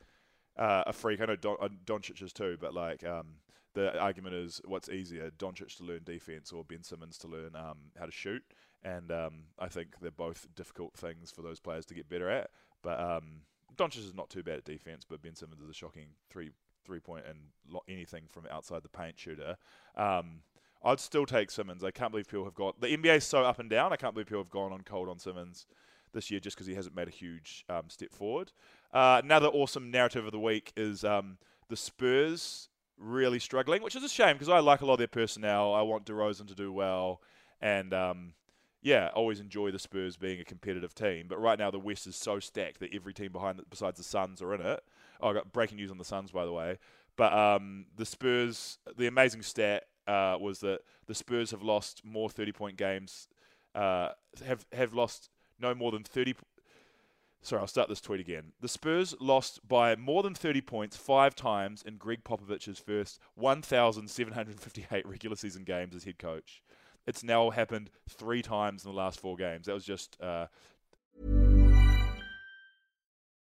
uh, 0.57 0.83
a 0.87 0.93
freak. 0.93 1.21
I 1.21 1.25
know 1.25 1.35
Don- 1.35 1.57
uh, 1.61 1.69
Doncic 1.85 2.21
is 2.21 2.33
too, 2.33 2.57
but 2.59 2.73
like 2.73 3.05
um, 3.05 3.35
the 3.73 3.99
argument 3.99 4.35
is 4.35 4.61
what's 4.65 4.89
easier, 4.89 5.31
Doncic 5.31 5.77
to 5.77 5.83
learn 5.83 6.01
defense 6.05 6.51
or 6.51 6.63
Ben 6.63 6.83
Simmons 6.83 7.17
to 7.19 7.27
learn 7.27 7.55
um, 7.55 7.77
how 7.97 8.05
to 8.05 8.11
shoot. 8.11 8.43
And 8.83 9.11
um, 9.11 9.43
I 9.59 9.67
think 9.67 9.99
they're 10.01 10.11
both 10.11 10.47
difficult 10.55 10.93
things 10.93 11.31
for 11.31 11.41
those 11.41 11.59
players 11.59 11.85
to 11.87 11.93
get 11.93 12.09
better 12.09 12.29
at. 12.29 12.49
But 12.81 12.99
um, 12.99 13.41
Doncic 13.75 13.99
is 13.99 14.15
not 14.15 14.29
too 14.29 14.43
bad 14.43 14.59
at 14.59 14.65
defense, 14.65 15.05
but 15.07 15.21
Ben 15.21 15.35
Simmons 15.35 15.61
is 15.61 15.69
a 15.69 15.73
shocking 15.73 16.07
three 16.29 16.51
three 16.89 16.99
point 16.99 17.25
and 17.27 17.37
lo- 17.69 17.83
anything 17.87 18.23
from 18.27 18.45
outside 18.49 18.81
the 18.81 18.89
paint 18.89 19.17
shooter. 19.17 19.57
Um, 19.95 20.41
I'd 20.83 20.99
still 20.99 21.25
take 21.25 21.51
Simmons. 21.51 21.83
I 21.83 21.91
can't 21.91 22.11
believe 22.11 22.27
people 22.27 22.45
have 22.45 22.55
got 22.55 22.81
the 22.81 22.87
NBA 22.87 23.17
is 23.17 23.23
so 23.23 23.43
up 23.43 23.59
and 23.59 23.69
down. 23.69 23.93
I 23.93 23.95
can't 23.95 24.13
believe 24.13 24.27
people 24.27 24.41
have 24.41 24.49
gone 24.49 24.73
on 24.73 24.81
cold 24.81 25.07
on 25.07 25.19
Simmons 25.19 25.67
this 26.13 26.31
year 26.31 26.39
just 26.39 26.57
because 26.57 26.65
he 26.65 26.73
hasn't 26.73 26.95
made 26.95 27.07
a 27.07 27.11
huge 27.11 27.63
um, 27.69 27.83
step 27.89 28.11
forward. 28.11 28.51
Uh, 28.91 29.21
another 29.23 29.47
awesome 29.47 29.91
narrative 29.91 30.25
of 30.25 30.31
the 30.31 30.39
week 30.39 30.73
is 30.75 31.03
um, 31.03 31.37
the 31.69 31.77
Spurs 31.77 32.69
really 32.97 33.39
struggling, 33.39 33.83
which 33.83 33.95
is 33.95 34.03
a 34.03 34.09
shame 34.09 34.33
because 34.33 34.49
I 34.49 34.59
like 34.59 34.81
a 34.81 34.85
lot 34.85 34.93
of 34.93 34.99
their 34.99 35.07
personnel. 35.07 35.73
I 35.73 35.83
want 35.83 36.05
DeRozan 36.05 36.47
to 36.47 36.55
do 36.55 36.73
well, 36.73 37.21
and 37.61 37.93
um, 37.93 38.33
yeah, 38.81 39.09
always 39.13 39.39
enjoy 39.39 39.71
the 39.71 39.79
Spurs 39.79 40.17
being 40.17 40.39
a 40.39 40.45
competitive 40.45 40.95
team. 40.95 41.27
But 41.27 41.39
right 41.39 41.59
now 41.59 41.69
the 41.69 41.79
West 41.79 42.07
is 42.07 42.15
so 42.15 42.39
stacked 42.39 42.79
that 42.79 42.93
every 42.93 43.13
team 43.13 43.31
behind, 43.31 43.61
besides 43.69 43.97
the 43.97 44.03
Suns, 44.03 44.41
are 44.41 44.55
in 44.55 44.61
it. 44.61 44.81
Oh, 45.19 45.29
I 45.29 45.33
got 45.33 45.51
breaking 45.51 45.77
news 45.77 45.91
on 45.91 45.97
the 45.97 46.05
Suns, 46.05 46.31
by 46.31 46.45
the 46.45 46.53
way. 46.53 46.77
But 47.15 47.33
um, 47.33 47.87
the 47.97 48.05
Spurs, 48.05 48.77
the 48.97 49.07
amazing 49.07 49.41
stat 49.41 49.83
uh, 50.07 50.37
was 50.39 50.59
that 50.59 50.79
the 51.07 51.15
Spurs 51.15 51.51
have 51.51 51.61
lost 51.61 52.01
more 52.05 52.29
30 52.29 52.51
point 52.51 52.77
games, 52.77 53.27
uh, 53.75 54.09
have, 54.45 54.65
have 54.71 54.93
lost 54.93 55.29
no 55.59 55.75
more 55.75 55.91
than 55.91 56.03
30. 56.03 56.35
Sorry, 57.41 57.61
I'll 57.61 57.67
start 57.67 57.89
this 57.89 58.01
tweet 58.01 58.19
again. 58.19 58.53
The 58.59 58.67
Spurs 58.67 59.15
lost 59.19 59.65
by 59.67 59.95
more 59.95 60.23
than 60.23 60.33
30 60.33 60.61
points 60.61 60.97
five 60.97 61.35
times 61.35 61.81
in 61.81 61.97
Gregg 61.97 62.23
Popovich's 62.23 62.79
first 62.79 63.19
1,758 63.35 65.05
regular 65.07 65.35
season 65.35 65.63
games 65.63 65.95
as 65.95 66.03
head 66.03 66.19
coach. 66.19 66.61
It's 67.07 67.23
now 67.23 67.49
happened 67.49 67.89
three 68.09 68.41
times 68.41 68.85
in 68.85 68.91
the 68.91 68.97
last 68.97 69.19
four 69.19 69.35
games. 69.35 69.65
That 69.67 69.73
was 69.73 69.85
just 69.85 70.17
uh, 70.21 70.47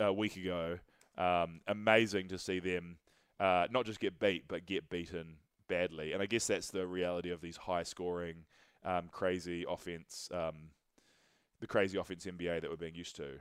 A 0.00 0.12
week 0.12 0.36
ago. 0.36 0.78
Um, 1.16 1.60
amazing 1.66 2.28
to 2.28 2.38
see 2.38 2.60
them 2.60 2.98
uh, 3.40 3.66
not 3.70 3.86
just 3.86 4.00
get 4.00 4.18
beat, 4.18 4.44
but 4.46 4.66
get 4.66 4.88
beaten 4.88 5.36
badly. 5.68 6.12
And 6.12 6.22
I 6.22 6.26
guess 6.26 6.46
that's 6.46 6.70
the 6.70 6.86
reality 6.86 7.30
of 7.30 7.40
these 7.40 7.56
high 7.56 7.82
scoring, 7.82 8.44
um, 8.84 9.08
crazy 9.10 9.64
offense, 9.68 10.28
um, 10.32 10.70
the 11.60 11.66
crazy 11.66 11.98
offense 11.98 12.26
NBA 12.26 12.60
that 12.60 12.70
we're 12.70 12.76
being 12.76 12.94
used 12.94 13.16
to. 13.16 13.32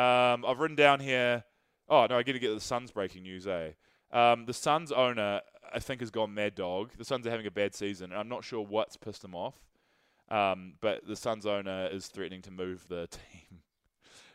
Um, 0.00 0.44
I've 0.46 0.58
written 0.58 0.76
down 0.76 1.00
here. 1.00 1.44
Oh 1.88 2.06
no, 2.06 2.18
I 2.18 2.22
get 2.22 2.34
to 2.34 2.38
get 2.38 2.54
the 2.54 2.60
Suns 2.60 2.90
breaking 2.90 3.22
news. 3.22 3.46
Eh, 3.46 3.70
um, 4.12 4.46
the 4.46 4.54
Suns 4.54 4.92
owner 4.92 5.40
I 5.74 5.78
think 5.78 6.00
has 6.00 6.10
gone 6.10 6.34
mad 6.34 6.54
dog. 6.54 6.92
The 6.96 7.04
Suns 7.04 7.26
are 7.26 7.30
having 7.30 7.46
a 7.46 7.50
bad 7.50 7.74
season, 7.74 8.10
and 8.10 8.20
I'm 8.20 8.28
not 8.28 8.44
sure 8.44 8.60
what's 8.60 8.96
pissed 8.96 9.22
them 9.22 9.34
off. 9.34 9.54
Um, 10.30 10.74
but 10.80 11.06
the 11.06 11.16
Suns 11.16 11.46
owner 11.46 11.88
is 11.90 12.06
threatening 12.06 12.42
to 12.42 12.50
move 12.50 12.86
the 12.88 13.06
team. 13.10 13.61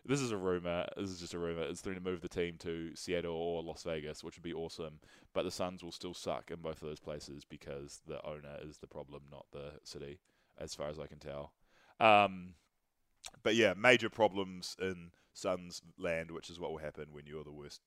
This 0.07 0.21
is 0.21 0.31
a 0.31 0.37
rumor. 0.37 0.87
This 0.95 1.09
is 1.09 1.19
just 1.19 1.33
a 1.33 1.39
rumor. 1.39 1.63
It's 1.63 1.81
threatening 1.81 2.03
to 2.03 2.09
move 2.11 2.21
the 2.21 2.29
team 2.29 2.55
to 2.59 2.95
Seattle 2.95 3.35
or 3.35 3.61
Las 3.61 3.83
Vegas, 3.83 4.23
which 4.23 4.37
would 4.37 4.43
be 4.43 4.53
awesome. 4.53 4.99
But 5.33 5.43
the 5.43 5.51
Suns 5.51 5.83
will 5.83 5.91
still 5.91 6.13
suck 6.13 6.49
in 6.49 6.61
both 6.61 6.81
of 6.81 6.87
those 6.87 6.99
places 6.99 7.43
because 7.43 8.01
the 8.07 8.25
owner 8.25 8.57
is 8.63 8.77
the 8.77 8.87
problem, 8.87 9.23
not 9.31 9.45
the 9.51 9.73
city, 9.83 10.19
as 10.57 10.73
far 10.73 10.89
as 10.89 10.99
I 10.99 11.07
can 11.07 11.19
tell. 11.19 11.53
Um, 11.99 12.53
but 13.43 13.55
yeah, 13.55 13.73
major 13.75 14.09
problems 14.09 14.75
in 14.81 15.11
Suns 15.33 15.81
land, 15.97 16.31
which 16.31 16.49
is 16.49 16.59
what 16.59 16.71
will 16.71 16.77
happen 16.77 17.07
when 17.11 17.25
you're 17.27 17.43
the 17.43 17.51
worst 17.51 17.81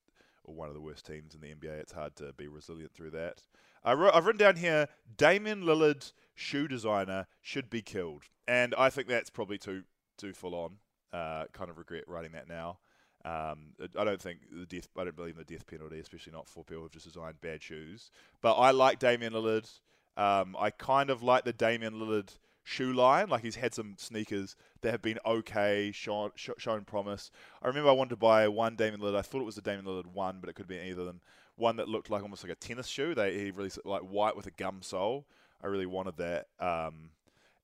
or 0.45 0.55
one 0.55 0.69
of 0.69 0.75
the 0.75 0.81
worst 0.81 1.07
teams 1.07 1.35
in 1.35 1.41
the 1.41 1.55
NBA. 1.55 1.81
It's 1.81 1.93
hard 1.93 2.17
to 2.17 2.33
be 2.35 2.49
resilient 2.49 2.93
through 2.93 3.11
that. 3.11 3.43
I 3.83 3.95
wrote, 3.95 4.15
I've 4.15 4.27
written 4.27 4.39
down 4.39 4.57
here 4.57 4.89
Damian 5.17 5.63
Lillard, 5.63 6.13
shoe 6.35 6.69
designer, 6.69 7.27
should 7.41 7.71
be 7.71 7.83
killed. 7.83 8.25
And 8.47 8.75
I 8.77 8.91
think 8.91 9.09
that's 9.09 9.31
probably 9.31 9.59
too 9.59 9.85
too 10.19 10.33
full 10.35 10.55
on. 10.55 10.77
Uh, 11.13 11.45
kind 11.53 11.71
of 11.71 11.79
regret 11.79 12.05
writing 12.07 12.33
that 12.33 12.49
now. 12.49 12.79
Um, 13.25 13.75
I 13.99 14.05
don't 14.05 14.21
think 14.21 14.39
the 14.51 14.67
death. 14.67 14.89
I 14.97 15.05
don't 15.05 15.17
believe 15.17 15.37
in 15.37 15.45
the 15.47 15.53
death 15.53 15.67
penalty, 15.67 15.99
especially 15.99 16.33
not 16.33 16.49
for 16.49 16.65
people 16.65 16.83
who've 16.83 16.93
just 16.93 17.07
designed 17.07 17.41
bad 17.41 17.63
shoes. 17.63 18.11
But 18.41 18.55
I 18.55 18.71
like 18.71 18.99
Damian 18.99 19.35
Lillard. 19.35 19.69
Um, 20.17 20.57
I 20.59 20.71
kind 20.71 21.11
of 21.11 21.23
like 21.23 21.45
the 21.45 21.53
Damian 21.53 21.95
Lillard 21.95 22.39
shoe 22.65 22.93
line. 22.93 23.29
Like 23.29 23.43
he's 23.43 23.57
had 23.57 23.75
some 23.75 23.95
sneakers 23.99 24.57
that 24.81 24.93
have 24.93 25.03
been 25.03 25.19
okay, 25.27 25.93
shown, 25.93 26.31
shown 26.37 26.85
promise. 26.85 27.31
I 27.63 27.69
remember 27.69 27.91
I 27.91 27.95
wanted 27.95 28.11
to 28.11 28.17
buy 28.17 28.49
one 28.49 28.77
Damian 28.77 29.01
Lillard. 29.01 29.19
I 29.19 29.23
thought 29.23 29.43
it 29.43 29.47
was 29.47 29.59
a 29.59 29.63
Damian 29.63 29.87
Lillard 29.87 30.07
one, 30.07 30.39
but 30.41 30.49
it 30.49 30.55
could 30.55 30.69
be 30.69 30.79
either 30.79 31.01
of 31.01 31.07
them. 31.07 31.21
One 31.57 31.77
that 31.77 31.89
looked 31.89 32.11
like 32.11 32.23
almost 32.23 32.43
like 32.43 32.53
a 32.53 32.57
tennis 32.57 32.87
shoe. 32.87 33.15
They 33.15 33.39
he 33.39 33.51
really 33.51 33.71
like 33.85 34.03
white 34.03 34.37
with 34.37 34.47
a 34.47 34.51
gum 34.51 34.81
sole. 34.81 35.27
I 35.63 35.67
really 35.67 35.87
wanted 35.87 36.17
that. 36.17 36.47
Um, 36.59 37.11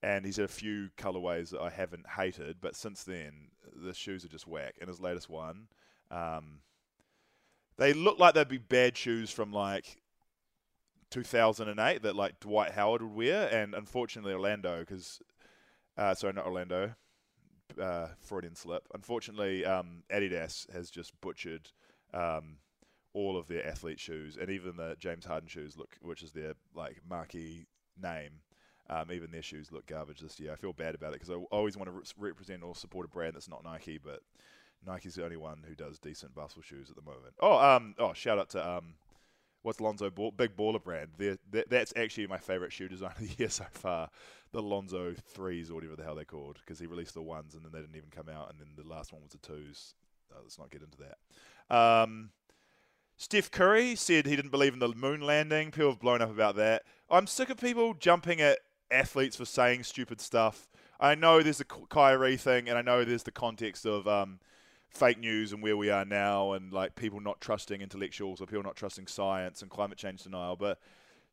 and 0.02 0.24
he's 0.24 0.36
had 0.36 0.44
a 0.44 0.48
few 0.48 0.90
colorways 0.96 1.50
that 1.50 1.60
I 1.60 1.70
haven't 1.70 2.06
hated, 2.16 2.56
but 2.60 2.76
since 2.76 3.04
then 3.04 3.48
the 3.74 3.94
shoes 3.94 4.24
are 4.24 4.28
just 4.28 4.46
whack. 4.46 4.76
And 4.80 4.88
his 4.88 5.00
latest 5.00 5.28
one, 5.28 5.68
um, 6.10 6.60
they 7.78 7.92
look 7.92 8.18
like 8.18 8.34
they'd 8.34 8.48
be 8.48 8.58
bad 8.58 8.96
shoes 8.96 9.30
from 9.30 9.52
like 9.52 10.00
2008 11.10 12.02
that 12.02 12.16
like 12.16 12.40
Dwight 12.40 12.72
Howard 12.72 13.02
would 13.02 13.14
wear, 13.14 13.48
and 13.48 13.74
unfortunately 13.74 14.32
Orlando, 14.32 14.80
because 14.80 15.20
uh, 15.96 16.14
sorry, 16.14 16.34
not 16.34 16.46
Orlando, 16.46 16.94
uh, 17.80 18.08
Freudian 18.20 18.54
slip. 18.54 18.86
Unfortunately, 18.94 19.64
um, 19.64 20.02
Adidas 20.10 20.70
has 20.72 20.90
just 20.90 21.18
butchered 21.20 21.70
um, 22.12 22.58
all 23.12 23.36
of 23.36 23.48
their 23.48 23.66
athlete 23.66 24.00
shoes, 24.00 24.36
and 24.36 24.50
even 24.50 24.76
the 24.76 24.96
James 24.98 25.24
Harden 25.24 25.48
shoes 25.48 25.76
look, 25.76 25.96
which 26.00 26.22
is 26.22 26.32
their 26.32 26.54
like 26.74 26.98
marquee 27.08 27.66
name. 28.00 28.40
Um, 28.88 29.10
even 29.10 29.32
their 29.32 29.42
shoes 29.42 29.72
look 29.72 29.86
garbage 29.86 30.20
this 30.20 30.38
year. 30.38 30.52
I 30.52 30.56
feel 30.56 30.72
bad 30.72 30.94
about 30.94 31.08
it 31.12 31.20
because 31.20 31.30
I 31.30 31.34
always 31.50 31.76
want 31.76 31.88
to 31.88 31.92
re- 31.92 32.30
represent 32.30 32.62
or 32.62 32.74
support 32.76 33.06
a 33.06 33.08
brand 33.08 33.34
that's 33.34 33.48
not 33.48 33.64
Nike, 33.64 33.98
but 33.98 34.20
Nike's 34.86 35.16
the 35.16 35.24
only 35.24 35.36
one 35.36 35.64
who 35.66 35.74
does 35.74 35.98
decent 35.98 36.34
basketball 36.34 36.62
shoes 36.62 36.88
at 36.90 36.96
the 36.96 37.02
moment. 37.02 37.34
Oh, 37.40 37.58
um, 37.58 37.94
oh, 37.98 38.12
shout 38.12 38.38
out 38.38 38.50
to 38.50 38.68
um, 38.68 38.94
what's 39.62 39.80
Lonzo 39.80 40.10
Ball, 40.10 40.30
big 40.30 40.56
baller 40.56 40.82
brand. 40.82 41.10
That, 41.18 41.68
that's 41.68 41.92
actually 41.96 42.28
my 42.28 42.38
favorite 42.38 42.72
shoe 42.72 42.88
design 42.88 43.12
of 43.20 43.28
the 43.28 43.34
year 43.36 43.48
so 43.48 43.64
far. 43.72 44.08
The 44.52 44.62
Lonzo 44.62 45.14
threes 45.14 45.70
or 45.70 45.74
whatever 45.74 45.96
the 45.96 46.04
hell 46.04 46.14
they're 46.14 46.24
called, 46.24 46.58
because 46.64 46.78
he 46.78 46.86
released 46.86 47.14
the 47.14 47.22
ones 47.22 47.54
and 47.54 47.64
then 47.64 47.72
they 47.72 47.80
didn't 47.80 47.96
even 47.96 48.10
come 48.10 48.28
out, 48.28 48.50
and 48.50 48.60
then 48.60 48.68
the 48.76 48.88
last 48.88 49.12
one 49.12 49.22
was 49.22 49.32
the 49.32 49.38
twos. 49.38 49.94
Uh, 50.32 50.38
let's 50.42 50.58
not 50.58 50.70
get 50.70 50.82
into 50.82 50.98
that. 50.98 51.76
Um, 51.76 52.30
Steph 53.16 53.50
Curry 53.50 53.96
said 53.96 54.26
he 54.26 54.36
didn't 54.36 54.50
believe 54.50 54.74
in 54.74 54.78
the 54.78 54.88
moon 54.88 55.20
landing. 55.20 55.70
People 55.70 55.90
have 55.90 56.00
blown 56.00 56.22
up 56.22 56.30
about 56.30 56.56
that. 56.56 56.82
I'm 57.10 57.26
sick 57.26 57.50
of 57.50 57.56
people 57.56 57.94
jumping 57.94 58.40
at 58.40 58.58
athletes 58.90 59.36
for 59.36 59.44
saying 59.44 59.84
stupid 59.84 60.20
stuff. 60.20 60.68
I 60.98 61.14
know 61.14 61.42
there's 61.42 61.58
the 61.58 61.64
Kyrie 61.64 62.36
thing, 62.36 62.68
and 62.68 62.78
I 62.78 62.82
know 62.82 63.04
there's 63.04 63.24
the 63.24 63.30
context 63.30 63.84
of 63.84 64.08
um, 64.08 64.38
fake 64.88 65.18
news 65.18 65.52
and 65.52 65.62
where 65.62 65.76
we 65.76 65.90
are 65.90 66.04
now, 66.04 66.52
and 66.52 66.72
like 66.72 66.94
people 66.94 67.20
not 67.20 67.40
trusting 67.40 67.80
intellectuals 67.80 68.40
or 68.40 68.46
people 68.46 68.62
not 68.62 68.76
trusting 68.76 69.06
science 69.06 69.62
and 69.62 69.70
climate 69.70 69.98
change 69.98 70.22
denial. 70.22 70.56
But 70.56 70.78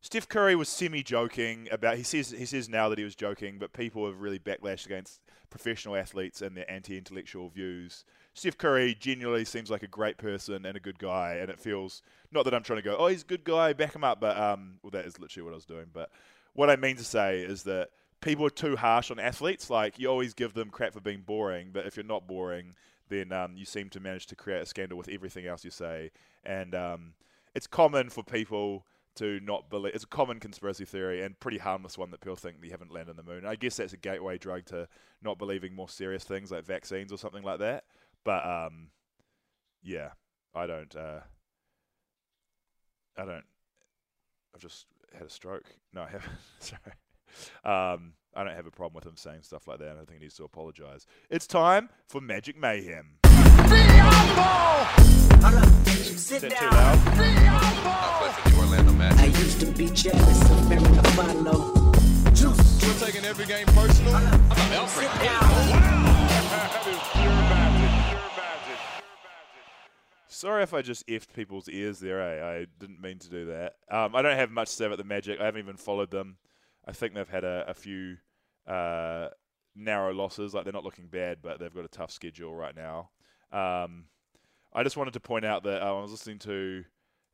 Steph 0.02 0.28
Curry 0.28 0.54
was 0.54 0.68
semi-joking 0.68 1.68
about. 1.70 1.96
He 1.96 2.02
says 2.02 2.30
he 2.30 2.44
says 2.44 2.68
now 2.68 2.90
that 2.90 2.98
he 2.98 3.04
was 3.04 3.14
joking, 3.16 3.58
but 3.58 3.72
people 3.72 4.06
have 4.06 4.20
really 4.20 4.38
backlashed 4.38 4.84
against 4.84 5.20
professional 5.48 5.96
athletes 5.96 6.42
and 6.42 6.56
their 6.56 6.70
anti-intellectual 6.70 7.48
views. 7.48 8.04
Steph 8.34 8.58
Curry 8.58 8.96
genuinely 8.98 9.44
seems 9.44 9.70
like 9.70 9.84
a 9.84 9.88
great 9.88 10.18
person 10.18 10.66
and 10.66 10.76
a 10.76 10.80
good 10.80 10.98
guy, 10.98 11.36
and 11.36 11.48
it 11.48 11.58
feels 11.58 12.02
not 12.32 12.44
that 12.44 12.52
I'm 12.52 12.64
trying 12.64 12.80
to 12.80 12.82
go, 12.82 12.96
oh, 12.98 13.06
he's 13.06 13.22
a 13.22 13.26
good 13.26 13.44
guy, 13.44 13.72
back 13.72 13.94
him 13.94 14.04
up, 14.04 14.20
but 14.20 14.36
um, 14.36 14.74
well, 14.82 14.90
that 14.90 15.06
is 15.06 15.18
literally 15.18 15.44
what 15.44 15.52
I 15.52 15.54
was 15.54 15.64
doing. 15.64 15.86
But 15.92 16.10
what 16.54 16.70
I 16.70 16.76
mean 16.76 16.96
to 16.96 17.04
say 17.04 17.40
is 17.40 17.64
that 17.64 17.90
people 18.20 18.46
are 18.46 18.50
too 18.50 18.76
harsh 18.76 19.10
on 19.10 19.18
athletes. 19.18 19.68
Like 19.70 19.98
you 19.98 20.08
always 20.08 20.34
give 20.34 20.54
them 20.54 20.70
crap 20.70 20.94
for 20.94 21.00
being 21.00 21.22
boring, 21.22 21.70
but 21.72 21.86
if 21.86 21.96
you're 21.96 22.04
not 22.04 22.26
boring, 22.26 22.74
then 23.08 23.32
um, 23.32 23.56
you 23.56 23.64
seem 23.64 23.90
to 23.90 24.00
manage 24.00 24.26
to 24.26 24.36
create 24.36 24.62
a 24.62 24.66
scandal 24.66 24.96
with 24.96 25.08
everything 25.08 25.46
else 25.46 25.64
you 25.64 25.70
say. 25.70 26.10
And 26.44 26.74
um, 26.74 27.12
it's 27.54 27.66
common 27.66 28.08
for 28.08 28.22
people 28.24 28.86
to 29.16 29.40
not 29.40 29.70
believe. 29.70 29.94
It's 29.94 30.04
a 30.04 30.08
common 30.08 30.40
conspiracy 30.40 30.84
theory 30.84 31.22
and 31.22 31.38
pretty 31.38 31.58
harmless 31.58 31.98
one 31.98 32.10
that 32.10 32.20
people 32.20 32.36
think 32.36 32.60
they 32.60 32.68
haven't 32.68 32.92
landed 32.92 33.10
on 33.10 33.16
the 33.16 33.22
moon. 33.22 33.46
I 33.46 33.56
guess 33.56 33.76
that's 33.76 33.92
a 33.92 33.98
gateway 33.98 34.38
drug 34.38 34.64
to 34.66 34.88
not 35.22 35.38
believing 35.38 35.74
more 35.74 35.88
serious 35.88 36.24
things 36.24 36.50
like 36.50 36.64
vaccines 36.64 37.12
or 37.12 37.18
something 37.18 37.42
like 37.42 37.60
that. 37.60 37.84
But 38.24 38.44
um, 38.46 38.88
yeah, 39.82 40.10
I 40.54 40.66
don't. 40.66 40.94
Uh, 40.96 41.20
I 43.16 43.24
don't. 43.24 43.44
I've 44.54 44.60
just 44.60 44.86
had 45.14 45.26
a 45.26 45.30
stroke. 45.30 45.64
No, 45.92 46.02
I 46.02 46.08
haven't. 46.10 46.32
Sorry. 46.60 46.82
Um, 47.64 48.12
I 48.34 48.44
don't 48.44 48.54
have 48.54 48.66
a 48.66 48.70
problem 48.70 48.94
with 48.94 49.06
him 49.06 49.16
saying 49.16 49.42
stuff 49.42 49.66
like 49.68 49.78
that. 49.78 49.90
I 49.90 49.94
don't 49.94 50.06
think 50.06 50.18
he 50.18 50.24
needs 50.24 50.36
to 50.36 50.44
apologise. 50.44 51.06
It's 51.30 51.46
time 51.46 51.88
for 52.08 52.20
Magic 52.20 52.56
Mayhem. 52.58 53.18
Is 55.86 56.30
that 56.30 56.50
too 56.50 56.70
loud? 56.70 56.98
I 59.18 59.26
used 59.26 59.60
to 59.60 59.66
be 59.66 59.88
jealous 59.90 60.50
of 60.50 60.68
Mary 60.68 60.82
Apollo. 60.98 61.92
You're 62.80 62.94
taking 62.94 63.24
every 63.24 63.46
game 63.46 63.66
personal. 63.66 64.18
Sit 64.88 65.10
down. 65.22 65.43
Sorry 70.44 70.62
if 70.62 70.74
I 70.74 70.82
just 70.82 71.06
effed 71.06 71.32
people's 71.32 71.70
ears 71.70 72.00
there. 72.00 72.20
Eh? 72.20 72.58
I 72.58 72.66
didn't 72.78 73.00
mean 73.00 73.18
to 73.20 73.30
do 73.30 73.46
that. 73.46 73.76
Um, 73.90 74.14
I 74.14 74.20
don't 74.20 74.36
have 74.36 74.50
much 74.50 74.68
to 74.68 74.74
say 74.74 74.84
about 74.84 74.98
the 74.98 75.04
Magic. 75.04 75.40
I 75.40 75.46
haven't 75.46 75.62
even 75.62 75.78
followed 75.78 76.10
them. 76.10 76.36
I 76.86 76.92
think 76.92 77.14
they've 77.14 77.26
had 77.26 77.44
a, 77.44 77.64
a 77.66 77.72
few 77.72 78.18
uh, 78.66 79.28
narrow 79.74 80.12
losses. 80.12 80.52
Like 80.52 80.64
they're 80.64 80.72
not 80.74 80.84
looking 80.84 81.06
bad, 81.06 81.38
but 81.40 81.60
they've 81.60 81.74
got 81.74 81.86
a 81.86 81.88
tough 81.88 82.10
schedule 82.10 82.54
right 82.54 82.76
now. 82.76 83.08
Um, 83.52 84.04
I 84.74 84.82
just 84.82 84.98
wanted 84.98 85.14
to 85.14 85.20
point 85.20 85.46
out 85.46 85.62
that 85.62 85.82
uh, 85.82 85.86
I 85.86 86.02
was 86.02 86.10
listening 86.10 86.40
to 86.40 86.84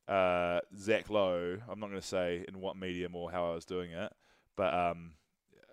uh, 0.07 0.61
Zach 0.79 1.11
Lowe. 1.11 1.57
I'm 1.69 1.81
not 1.81 1.89
going 1.89 2.01
to 2.01 2.07
say 2.07 2.45
in 2.47 2.61
what 2.61 2.77
medium 2.77 3.17
or 3.17 3.33
how 3.33 3.51
I 3.51 3.55
was 3.57 3.65
doing 3.65 3.91
it, 3.91 4.13
but 4.57 4.73
um, 4.73 5.15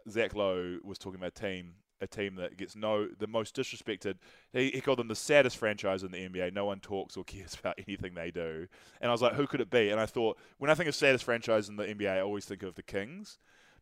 Zach 0.09 0.33
Lowe 0.33 0.79
was 0.83 0.97
talking 0.97 1.19
about 1.19 1.37
a 1.37 1.39
team, 1.39 1.75
a 2.01 2.07
team 2.07 2.35
that 2.35 2.57
gets 2.57 2.75
no 2.75 3.07
the 3.07 3.27
most 3.27 3.55
disrespected. 3.55 4.15
He, 4.53 4.71
he 4.71 4.81
called 4.81 4.99
them 4.99 5.07
the 5.07 5.15
saddest 5.15 5.57
franchise 5.57 6.03
in 6.03 6.11
the 6.11 6.17
NBA. 6.17 6.53
No 6.53 6.65
one 6.65 6.79
talks 6.79 7.17
or 7.17 7.23
cares 7.25 7.57
about 7.59 7.79
anything 7.87 8.13
they 8.13 8.31
do. 8.31 8.67
And 9.01 9.09
I 9.09 9.11
was 9.11 9.21
like, 9.21 9.33
who 9.33 9.47
could 9.47 9.61
it 9.61 9.69
be? 9.69 9.89
And 9.89 9.99
I 9.99 10.05
thought, 10.05 10.37
when 10.57 10.69
I 10.69 10.75
think 10.75 10.89
of 10.89 10.95
saddest 10.95 11.23
franchise 11.23 11.69
in 11.69 11.75
the 11.75 11.85
NBA, 11.85 12.09
I 12.09 12.21
always 12.21 12.45
think 12.45 12.63
of 12.63 12.75
the 12.75 12.83
Kings. 12.83 13.37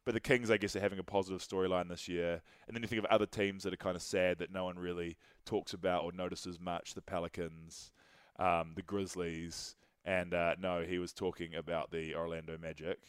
But 0.05 0.13
the 0.13 0.19
Kings, 0.19 0.51
I 0.51 0.57
guess, 0.57 0.75
are 0.75 0.81
having 0.81 0.99
a 0.99 1.03
positive 1.03 1.41
storyline 1.41 1.89
this 1.89 2.07
year. 2.07 2.41
And 2.67 2.75
then 2.75 2.83
you 2.83 2.87
think 2.87 3.03
of 3.03 3.09
other 3.09 3.25
teams 3.25 3.63
that 3.63 3.73
are 3.73 3.77
kind 3.77 3.95
of 3.95 4.03
sad 4.03 4.37
that 4.37 4.51
no 4.51 4.65
one 4.65 4.77
really 4.77 5.17
talks 5.45 5.73
about 5.73 6.03
or 6.03 6.11
notices 6.11 6.59
much. 6.59 6.93
The 6.93 7.01
Pelicans, 7.01 7.91
um, 8.37 8.73
the 8.75 8.83
Grizzlies, 8.83 9.75
and 10.05 10.35
uh, 10.35 10.55
no, 10.59 10.83
he 10.83 10.99
was 10.99 11.11
talking 11.11 11.55
about 11.55 11.89
the 11.89 12.13
Orlando 12.13 12.57
Magic. 12.61 12.99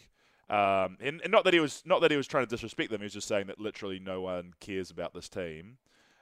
Um, 0.49 0.97
and, 1.01 1.21
and 1.23 1.33
not 1.33 1.45
that 1.45 1.55
he 1.55 1.61
was 1.61 1.83
not 1.85 2.01
that 2.03 2.11
he 2.11 2.17
was 2.17 2.27
trying 2.27 2.47
to 2.47 2.51
disrespect 2.51 2.91
them. 2.91 3.01
He 3.01 3.05
was 3.05 3.13
just 3.13 3.29
saying 3.29 3.49
that 3.49 3.61
literally 3.61 3.99
no 3.99 4.21
one 4.21 4.55
cares 4.61 4.91
about 4.91 5.13
this 5.13 5.29
team. 5.29 5.79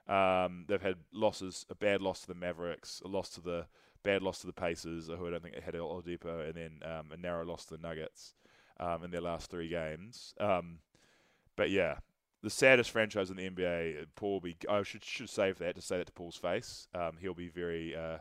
Um, 0.08 0.64
they've 0.66 0.82
had 0.82 0.96
losses, 1.12 1.66
a 1.70 1.74
bad 1.74 2.00
loss 2.02 2.22
to 2.22 2.28
the 2.28 2.34
Mavericks, 2.34 3.02
a 3.04 3.08
loss 3.08 3.30
to 3.30 3.40
the 3.40 3.66
bad 4.02 4.22
loss 4.22 4.40
to 4.40 4.46
the 4.46 4.52
Pacers, 4.52 5.08
who 5.08 5.26
I 5.26 5.30
don't 5.30 5.42
think 5.42 5.60
had 5.60 5.74
Oladipo, 5.74 6.46
and 6.46 6.54
then 6.54 6.90
um, 6.90 7.10
a 7.12 7.16
narrow 7.16 7.44
loss 7.44 7.64
to 7.66 7.76
the 7.76 7.82
Nuggets 7.82 8.34
um, 8.80 9.04
in 9.04 9.10
their 9.10 9.20
last 9.20 9.50
three 9.50 9.68
games. 9.68 10.34
Um, 10.38 10.78
but 11.56 11.70
yeah, 11.70 11.98
the 12.42 12.50
saddest 12.50 12.90
franchise 12.90 13.30
in 13.30 13.36
the 13.36 13.48
NBA. 13.48 14.06
Paul 14.14 14.40
be. 14.40 14.56
I 14.68 14.82
should 14.82 15.04
should 15.04 15.30
save 15.30 15.58
that 15.58 15.74
to 15.76 15.82
say 15.82 15.98
that 15.98 16.06
to 16.06 16.12
Paul's 16.12 16.36
face. 16.36 16.88
Um, 16.94 17.18
he'll 17.20 17.34
be 17.34 17.48
very 17.48 17.94
uh, 17.94 18.18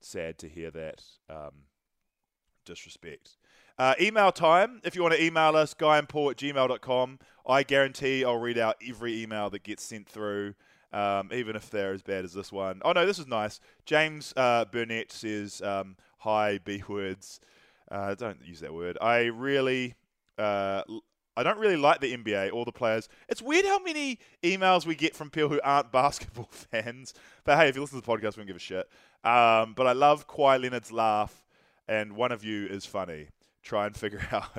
sad 0.00 0.38
to 0.38 0.48
hear 0.48 0.70
that 0.70 1.02
disrespect. 2.64 3.36
Uh, 3.78 3.94
email 4.00 4.30
time. 4.30 4.80
If 4.84 4.94
you 4.94 5.02
want 5.02 5.14
to 5.14 5.22
email 5.22 5.56
us, 5.56 5.74
guyandpaul 5.74 6.30
at 6.30 6.36
gmail.com. 6.36 7.18
I 7.46 7.62
guarantee 7.62 8.24
I'll 8.24 8.38
read 8.38 8.58
out 8.58 8.76
every 8.86 9.22
email 9.22 9.50
that 9.50 9.64
gets 9.64 9.82
sent 9.82 10.08
through, 10.08 10.54
um, 10.92 11.30
even 11.32 11.56
if 11.56 11.70
they're 11.70 11.92
as 11.92 12.02
bad 12.02 12.24
as 12.24 12.32
this 12.32 12.52
one. 12.52 12.80
Oh, 12.84 12.92
no, 12.92 13.04
this 13.04 13.18
is 13.18 13.26
nice. 13.26 13.60
James 13.84 14.32
uh, 14.36 14.64
Burnett 14.66 15.10
says, 15.10 15.60
um, 15.62 15.96
Hi, 16.18 16.58
B 16.64 16.82
words. 16.88 17.40
Uh, 17.90 18.14
don't 18.14 18.38
use 18.44 18.60
that 18.60 18.72
word. 18.72 18.96
I 19.00 19.24
really. 19.24 19.94
Uh, 20.38 20.82
I 21.36 21.42
don't 21.42 21.58
really 21.58 21.76
like 21.76 22.00
the 22.00 22.16
NBA 22.16 22.52
or 22.52 22.64
the 22.64 22.72
players. 22.72 23.08
It's 23.28 23.42
weird 23.42 23.64
how 23.64 23.80
many 23.80 24.20
emails 24.44 24.86
we 24.86 24.94
get 24.94 25.16
from 25.16 25.30
people 25.30 25.48
who 25.48 25.60
aren't 25.64 25.90
basketball 25.92 26.48
fans. 26.50 27.12
But 27.44 27.58
hey, 27.58 27.68
if 27.68 27.74
you 27.74 27.82
listen 27.82 28.00
to 28.00 28.06
the 28.06 28.10
podcast, 28.10 28.36
we 28.36 28.42
don't 28.42 28.46
give 28.46 28.56
a 28.56 28.60
shit. 28.60 28.88
Um, 29.24 29.74
but 29.74 29.86
I 29.86 29.92
love 29.92 30.28
Kawhi 30.28 30.60
Leonard's 30.60 30.92
laugh, 30.92 31.44
and 31.88 32.12
one 32.14 32.30
of 32.30 32.44
you 32.44 32.66
is 32.66 32.86
funny. 32.86 33.28
Try 33.64 33.86
and 33.86 33.96
figure 33.96 34.26
out. 34.32 34.50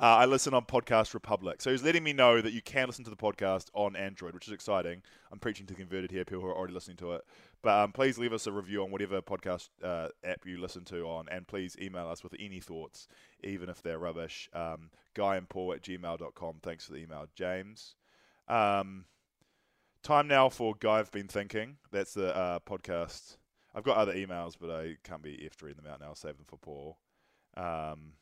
Uh, 0.00 0.16
I 0.20 0.24
listen 0.26 0.52
on 0.52 0.64
Podcast 0.66 1.14
Republic. 1.14 1.62
So 1.62 1.70
he's 1.70 1.82
letting 1.82 2.04
me 2.04 2.12
know 2.12 2.40
that 2.40 2.52
you 2.52 2.60
can 2.60 2.86
listen 2.86 3.04
to 3.04 3.10
the 3.10 3.16
podcast 3.16 3.68
on 3.72 3.96
Android, 3.96 4.34
which 4.34 4.46
is 4.46 4.52
exciting. 4.52 5.02
I'm 5.32 5.38
preaching 5.38 5.66
to 5.66 5.74
converted 5.74 6.10
here, 6.10 6.24
people 6.24 6.42
who 6.42 6.48
are 6.48 6.56
already 6.56 6.74
listening 6.74 6.96
to 6.98 7.12
it. 7.12 7.22
But 7.62 7.82
um, 7.82 7.92
please 7.92 8.18
leave 8.18 8.32
us 8.32 8.46
a 8.46 8.52
review 8.52 8.82
on 8.82 8.90
whatever 8.90 9.22
podcast 9.22 9.68
uh, 9.82 10.08
app 10.22 10.44
you 10.44 10.60
listen 10.60 10.84
to 10.86 11.04
on, 11.06 11.28
and 11.30 11.46
please 11.46 11.76
email 11.80 12.08
us 12.08 12.22
with 12.22 12.34
any 12.38 12.60
thoughts, 12.60 13.08
even 13.42 13.68
if 13.68 13.82
they're 13.82 13.98
rubbish. 13.98 14.50
Um, 14.52 14.90
Guy 15.14 15.36
and 15.36 15.48
Paul 15.48 15.72
at 15.72 15.82
gmail.com. 15.82 16.56
Thanks 16.62 16.84
for 16.86 16.92
the 16.92 16.98
email, 16.98 17.26
James. 17.34 17.94
Um, 18.48 19.06
time 20.02 20.28
now 20.28 20.50
for 20.50 20.74
Guy 20.78 20.98
I've 20.98 21.10
Been 21.10 21.28
Thinking. 21.28 21.78
That's 21.90 22.12
the 22.12 22.36
uh, 22.36 22.58
podcast. 22.58 23.38
I've 23.74 23.84
got 23.84 23.96
other 23.96 24.14
emails, 24.14 24.54
but 24.60 24.70
I 24.70 24.96
can't 25.02 25.22
be 25.22 25.48
reading 25.62 25.82
them 25.82 25.90
out 25.90 26.00
now. 26.00 26.08
I'll 26.08 26.14
save 26.14 26.36
them 26.36 26.44
for 26.44 26.58
Paul. 26.58 26.98
Um, 27.56 28.14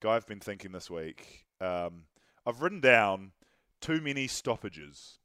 guy 0.00 0.16
I've 0.16 0.26
been 0.26 0.40
thinking 0.40 0.72
this 0.72 0.90
week. 0.90 1.46
Um, 1.60 2.04
I've 2.46 2.60
written 2.60 2.80
down 2.80 3.32
too 3.80 4.00
many 4.00 4.26
stoppages. 4.26 5.18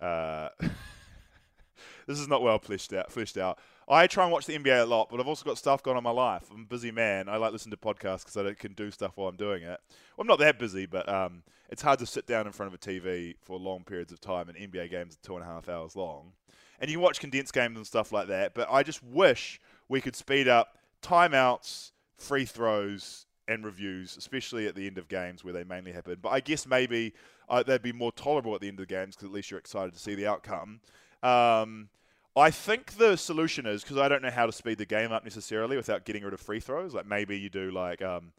Uh, 0.00 0.48
this 2.06 2.18
is 2.18 2.28
not 2.28 2.42
well 2.42 2.58
fleshed 2.58 2.92
out. 2.92 3.10
Fleshed 3.10 3.38
out. 3.38 3.58
I 3.88 4.06
try 4.06 4.24
and 4.24 4.32
watch 4.32 4.46
the 4.46 4.56
NBA 4.58 4.82
a 4.82 4.86
lot, 4.86 5.08
but 5.10 5.20
I've 5.20 5.28
also 5.28 5.44
got 5.44 5.58
stuff 5.58 5.82
going 5.82 5.96
on 5.96 6.00
in 6.00 6.04
my 6.04 6.10
life. 6.10 6.44
I'm 6.50 6.62
a 6.62 6.66
busy 6.66 6.90
man. 6.90 7.28
I 7.28 7.36
like 7.36 7.52
listening 7.52 7.72
to 7.72 7.76
podcasts 7.76 8.24
because 8.24 8.36
I 8.36 8.54
can 8.54 8.72
do 8.72 8.90
stuff 8.90 9.12
while 9.16 9.28
I'm 9.28 9.36
doing 9.36 9.62
it. 9.62 9.78
Well, 10.16 10.20
I'm 10.20 10.26
not 10.26 10.38
that 10.38 10.58
busy, 10.58 10.86
but 10.86 11.06
um, 11.08 11.42
it's 11.68 11.82
hard 11.82 11.98
to 11.98 12.06
sit 12.06 12.26
down 12.26 12.46
in 12.46 12.52
front 12.52 12.72
of 12.72 12.74
a 12.74 12.78
TV 12.78 13.34
for 13.42 13.58
long 13.58 13.84
periods 13.84 14.12
of 14.12 14.20
time. 14.20 14.48
And 14.48 14.56
NBA 14.56 14.90
games 14.90 15.14
are 15.14 15.26
two 15.26 15.36
and 15.36 15.44
a 15.44 15.46
half 15.46 15.68
hours 15.68 15.96
long, 15.96 16.32
and 16.80 16.90
you 16.90 16.96
can 16.96 17.02
watch 17.02 17.20
condensed 17.20 17.52
games 17.52 17.76
and 17.76 17.86
stuff 17.86 18.10
like 18.10 18.28
that. 18.28 18.54
But 18.54 18.68
I 18.70 18.82
just 18.82 19.02
wish 19.02 19.60
we 19.88 20.00
could 20.00 20.16
speed 20.16 20.48
up 20.48 20.78
timeouts, 21.02 21.90
free 22.24 22.44
throws, 22.44 23.26
and 23.48 23.64
reviews, 23.64 24.16
especially 24.16 24.66
at 24.66 24.74
the 24.74 24.86
end 24.86 24.98
of 24.98 25.08
games 25.08 25.44
where 25.44 25.52
they 25.52 25.64
mainly 25.64 25.92
happen. 25.92 26.16
But 26.20 26.30
I 26.30 26.40
guess 26.40 26.66
maybe 26.66 27.12
uh, 27.48 27.62
they'd 27.62 27.82
be 27.82 27.92
more 27.92 28.12
tolerable 28.12 28.54
at 28.54 28.60
the 28.60 28.68
end 28.68 28.80
of 28.80 28.88
the 28.88 28.94
games 28.94 29.14
because 29.14 29.28
at 29.28 29.34
least 29.34 29.50
you're 29.50 29.60
excited 29.60 29.92
to 29.92 29.98
see 29.98 30.14
the 30.14 30.26
outcome. 30.26 30.80
Um, 31.22 31.88
I 32.36 32.50
think 32.50 32.96
the 32.96 33.16
solution 33.16 33.66
is 33.66 33.82
because 33.82 33.98
I 33.98 34.08
don't 34.08 34.22
know 34.22 34.30
how 34.30 34.46
to 34.46 34.52
speed 34.52 34.78
the 34.78 34.86
game 34.86 35.12
up 35.12 35.24
necessarily 35.24 35.76
without 35.76 36.04
getting 36.04 36.24
rid 36.24 36.34
of 36.34 36.40
free 36.40 36.60
throws. 36.60 36.94
Like 36.94 37.06
maybe 37.06 37.38
you 37.38 37.48
do 37.48 37.70
like, 37.70 38.02
um, 38.02 38.32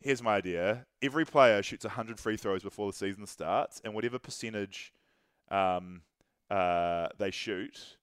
here's 0.00 0.22
my 0.22 0.36
idea: 0.36 0.86
every 1.02 1.24
player 1.24 1.62
shoots 1.62 1.84
100 1.84 2.20
free 2.20 2.36
throws 2.36 2.62
before 2.62 2.90
the 2.90 2.96
season 2.96 3.26
starts, 3.26 3.80
and 3.84 3.94
whatever 3.94 4.18
percentage 4.18 4.92
um, 5.50 6.02
uh, 6.50 7.08
they 7.18 7.30
shoot 7.30 7.96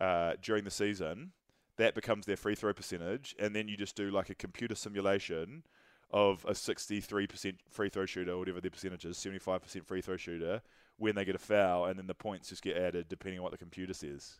uh, 0.00 0.32
during 0.42 0.64
the 0.64 0.70
season, 0.70 1.32
that 1.76 1.94
becomes 1.94 2.26
their 2.26 2.36
free 2.36 2.54
throw 2.54 2.72
percentage, 2.72 3.34
and 3.38 3.54
then 3.54 3.68
you 3.68 3.76
just 3.76 3.96
do 3.96 4.10
like 4.10 4.30
a 4.30 4.34
computer 4.34 4.74
simulation 4.74 5.62
of 6.10 6.44
a 6.46 6.52
63% 6.52 7.54
free 7.68 7.88
throw 7.88 8.06
shooter, 8.06 8.32
or 8.32 8.38
whatever 8.38 8.60
their 8.60 8.70
percentage 8.70 9.04
is, 9.04 9.16
75% 9.16 9.84
free 9.84 10.00
throw 10.00 10.16
shooter, 10.16 10.62
when 10.96 11.14
they 11.14 11.24
get 11.24 11.34
a 11.34 11.38
foul, 11.38 11.84
and 11.84 11.98
then 11.98 12.06
the 12.06 12.14
points 12.14 12.48
just 12.48 12.62
get 12.62 12.76
added 12.76 13.08
depending 13.08 13.38
on 13.38 13.42
what 13.42 13.52
the 13.52 13.58
computer 13.58 13.92
says. 13.92 14.38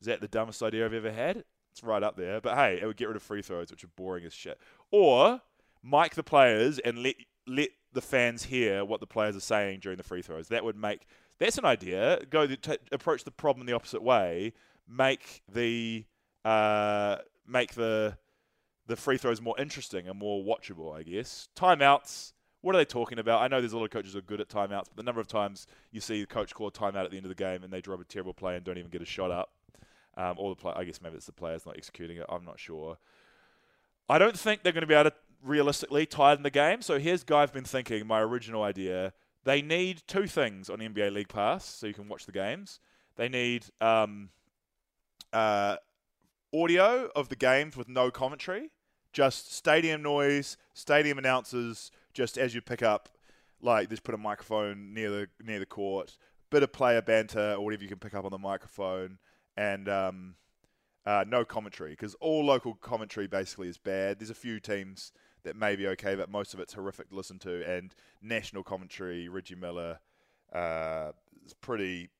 Is 0.00 0.06
that 0.06 0.20
the 0.20 0.28
dumbest 0.28 0.62
idea 0.62 0.84
I've 0.84 0.94
ever 0.94 1.12
had? 1.12 1.44
It's 1.72 1.82
right 1.82 2.02
up 2.02 2.16
there. 2.16 2.40
But 2.40 2.56
hey, 2.56 2.78
it 2.80 2.86
would 2.86 2.96
get 2.96 3.08
rid 3.08 3.16
of 3.16 3.22
free 3.22 3.42
throws, 3.42 3.70
which 3.70 3.84
are 3.84 3.90
boring 3.96 4.24
as 4.24 4.32
shit. 4.32 4.58
Or 4.90 5.42
mic 5.82 6.14
the 6.14 6.22
players 6.22 6.78
and 6.78 7.02
let 7.02 7.16
let 7.46 7.70
the 7.92 8.00
fans 8.00 8.44
hear 8.44 8.84
what 8.84 9.00
the 9.00 9.06
players 9.06 9.36
are 9.36 9.40
saying 9.40 9.80
during 9.80 9.96
the 9.96 10.04
free 10.04 10.22
throws. 10.22 10.48
That 10.48 10.64
would 10.64 10.76
make 10.76 11.06
That's 11.38 11.58
an 11.58 11.64
idea. 11.64 12.20
Go 12.28 12.46
the, 12.46 12.56
t- 12.56 12.78
approach 12.92 13.24
the 13.24 13.30
problem 13.30 13.66
the 13.66 13.72
opposite 13.72 14.02
way. 14.02 14.52
Make 14.90 15.42
the 15.52 16.04
uh, 16.44 17.18
make 17.46 17.74
the 17.74 18.16
the 18.86 18.96
free 18.96 19.18
throws 19.18 19.40
more 19.40 19.58
interesting 19.58 20.08
and 20.08 20.18
more 20.18 20.44
watchable. 20.44 20.94
I 20.96 21.02
guess 21.02 21.48
timeouts. 21.56 22.32
What 22.62 22.74
are 22.74 22.78
they 22.78 22.84
talking 22.84 23.18
about? 23.18 23.40
I 23.40 23.48
know 23.48 23.60
there's 23.60 23.72
a 23.72 23.78
lot 23.78 23.84
of 23.84 23.90
coaches 23.90 24.12
who 24.12 24.18
are 24.18 24.22
good 24.22 24.40
at 24.40 24.50
timeouts, 24.50 24.84
but 24.84 24.96
the 24.96 25.02
number 25.02 25.20
of 25.20 25.26
times 25.26 25.66
you 25.92 26.00
see 26.00 26.20
the 26.20 26.26
coach 26.26 26.52
call 26.54 26.66
a 26.66 26.72
timeout 26.72 27.04
at 27.04 27.10
the 27.10 27.16
end 27.16 27.24
of 27.24 27.30
the 27.30 27.34
game 27.34 27.62
and 27.62 27.72
they 27.72 27.80
drop 27.80 28.00
a 28.00 28.04
terrible 28.04 28.34
play 28.34 28.54
and 28.54 28.64
don't 28.64 28.76
even 28.76 28.90
get 28.90 29.00
a 29.00 29.06
shot 29.06 29.30
up, 29.30 29.50
um, 30.18 30.34
or 30.36 30.50
the 30.50 30.56
play, 30.56 30.74
I 30.76 30.84
guess 30.84 31.00
maybe 31.00 31.16
it's 31.16 31.24
the 31.24 31.32
players 31.32 31.64
not 31.64 31.78
executing 31.78 32.18
it. 32.18 32.26
I'm 32.28 32.44
not 32.44 32.60
sure. 32.60 32.98
I 34.10 34.18
don't 34.18 34.38
think 34.38 34.62
they're 34.62 34.74
going 34.74 34.82
to 34.82 34.86
be 34.86 34.94
able 34.94 35.08
to 35.10 35.16
realistically 35.42 36.04
tie 36.04 36.34
in 36.34 36.42
the 36.42 36.50
game. 36.50 36.82
So 36.82 36.98
here's 36.98 37.24
guy 37.24 37.42
I've 37.42 37.52
been 37.52 37.64
thinking. 37.64 38.06
My 38.06 38.20
original 38.20 38.62
idea: 38.62 39.14
they 39.44 39.62
need 39.62 40.02
two 40.06 40.26
things 40.26 40.68
on 40.68 40.80
NBA 40.80 41.12
League 41.12 41.28
Pass 41.28 41.64
so 41.64 41.86
you 41.86 41.94
can 41.94 42.08
watch 42.08 42.26
the 42.26 42.32
games. 42.32 42.80
They 43.16 43.28
need 43.28 43.66
um, 43.80 44.30
uh, 45.32 45.76
audio 46.54 47.10
of 47.14 47.28
the 47.28 47.36
games 47.36 47.76
with 47.76 47.88
no 47.88 48.10
commentary, 48.10 48.70
just 49.12 49.52
stadium 49.54 50.02
noise, 50.02 50.56
stadium 50.74 51.18
announcers, 51.18 51.90
just 52.12 52.38
as 52.38 52.54
you 52.54 52.60
pick 52.60 52.82
up, 52.82 53.08
like 53.60 53.88
just 53.88 54.02
put 54.02 54.14
a 54.14 54.18
microphone 54.18 54.94
near 54.94 55.10
the 55.10 55.28
near 55.42 55.58
the 55.58 55.66
court, 55.66 56.16
bit 56.50 56.62
of 56.62 56.72
player 56.72 57.02
banter 57.02 57.54
or 57.54 57.64
whatever 57.64 57.82
you 57.82 57.88
can 57.88 57.98
pick 57.98 58.14
up 58.14 58.24
on 58.24 58.30
the 58.30 58.38
microphone, 58.38 59.18
and 59.56 59.88
um, 59.88 60.34
uh, 61.06 61.24
no 61.26 61.44
commentary 61.44 61.90
because 61.90 62.14
all 62.16 62.44
local 62.44 62.74
commentary 62.74 63.26
basically 63.26 63.68
is 63.68 63.78
bad. 63.78 64.18
There's 64.18 64.30
a 64.30 64.34
few 64.34 64.60
teams 64.60 65.12
that 65.42 65.56
may 65.56 65.76
be 65.76 65.86
okay, 65.88 66.14
but 66.14 66.30
most 66.30 66.52
of 66.54 66.60
it's 66.60 66.74
horrific 66.74 67.10
to 67.10 67.16
listen 67.16 67.38
to, 67.40 67.64
and 67.68 67.94
national 68.20 68.62
commentary, 68.62 69.28
Reggie 69.28 69.54
Miller, 69.54 69.98
uh, 70.52 71.12
is 71.46 71.54
pretty 71.54 72.10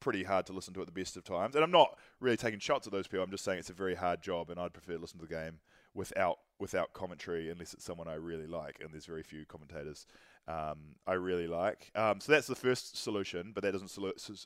pretty 0.00 0.24
hard 0.24 0.46
to 0.46 0.52
listen 0.52 0.74
to 0.74 0.80
at 0.80 0.86
the 0.86 0.92
best 0.92 1.16
of 1.16 1.24
times. 1.24 1.54
And 1.54 1.64
I'm 1.64 1.70
not 1.70 1.98
really 2.20 2.36
taking 2.36 2.60
shots 2.60 2.86
at 2.86 2.92
those 2.92 3.06
people. 3.06 3.24
I'm 3.24 3.30
just 3.30 3.44
saying 3.44 3.58
it's 3.58 3.70
a 3.70 3.74
very 3.74 3.94
hard 3.94 4.22
job, 4.22 4.50
and 4.50 4.58
I'd 4.58 4.72
prefer 4.72 4.94
to 4.94 4.98
listen 4.98 5.18
to 5.20 5.26
the 5.26 5.34
game 5.34 5.60
without 5.94 6.38
without 6.60 6.92
commentary 6.92 7.50
unless 7.50 7.72
it's 7.72 7.84
someone 7.84 8.08
I 8.08 8.14
really 8.14 8.46
like. 8.46 8.80
And 8.80 8.92
there's 8.92 9.06
very 9.06 9.22
few 9.22 9.44
commentators 9.44 10.06
um, 10.48 10.78
I 11.06 11.12
really 11.12 11.46
like. 11.46 11.90
Um, 11.94 12.20
so 12.20 12.32
that's 12.32 12.46
the 12.46 12.54
first 12.54 12.96
solution, 12.96 13.52
but 13.54 13.62
that 13.62 13.72
doesn't 13.72 13.96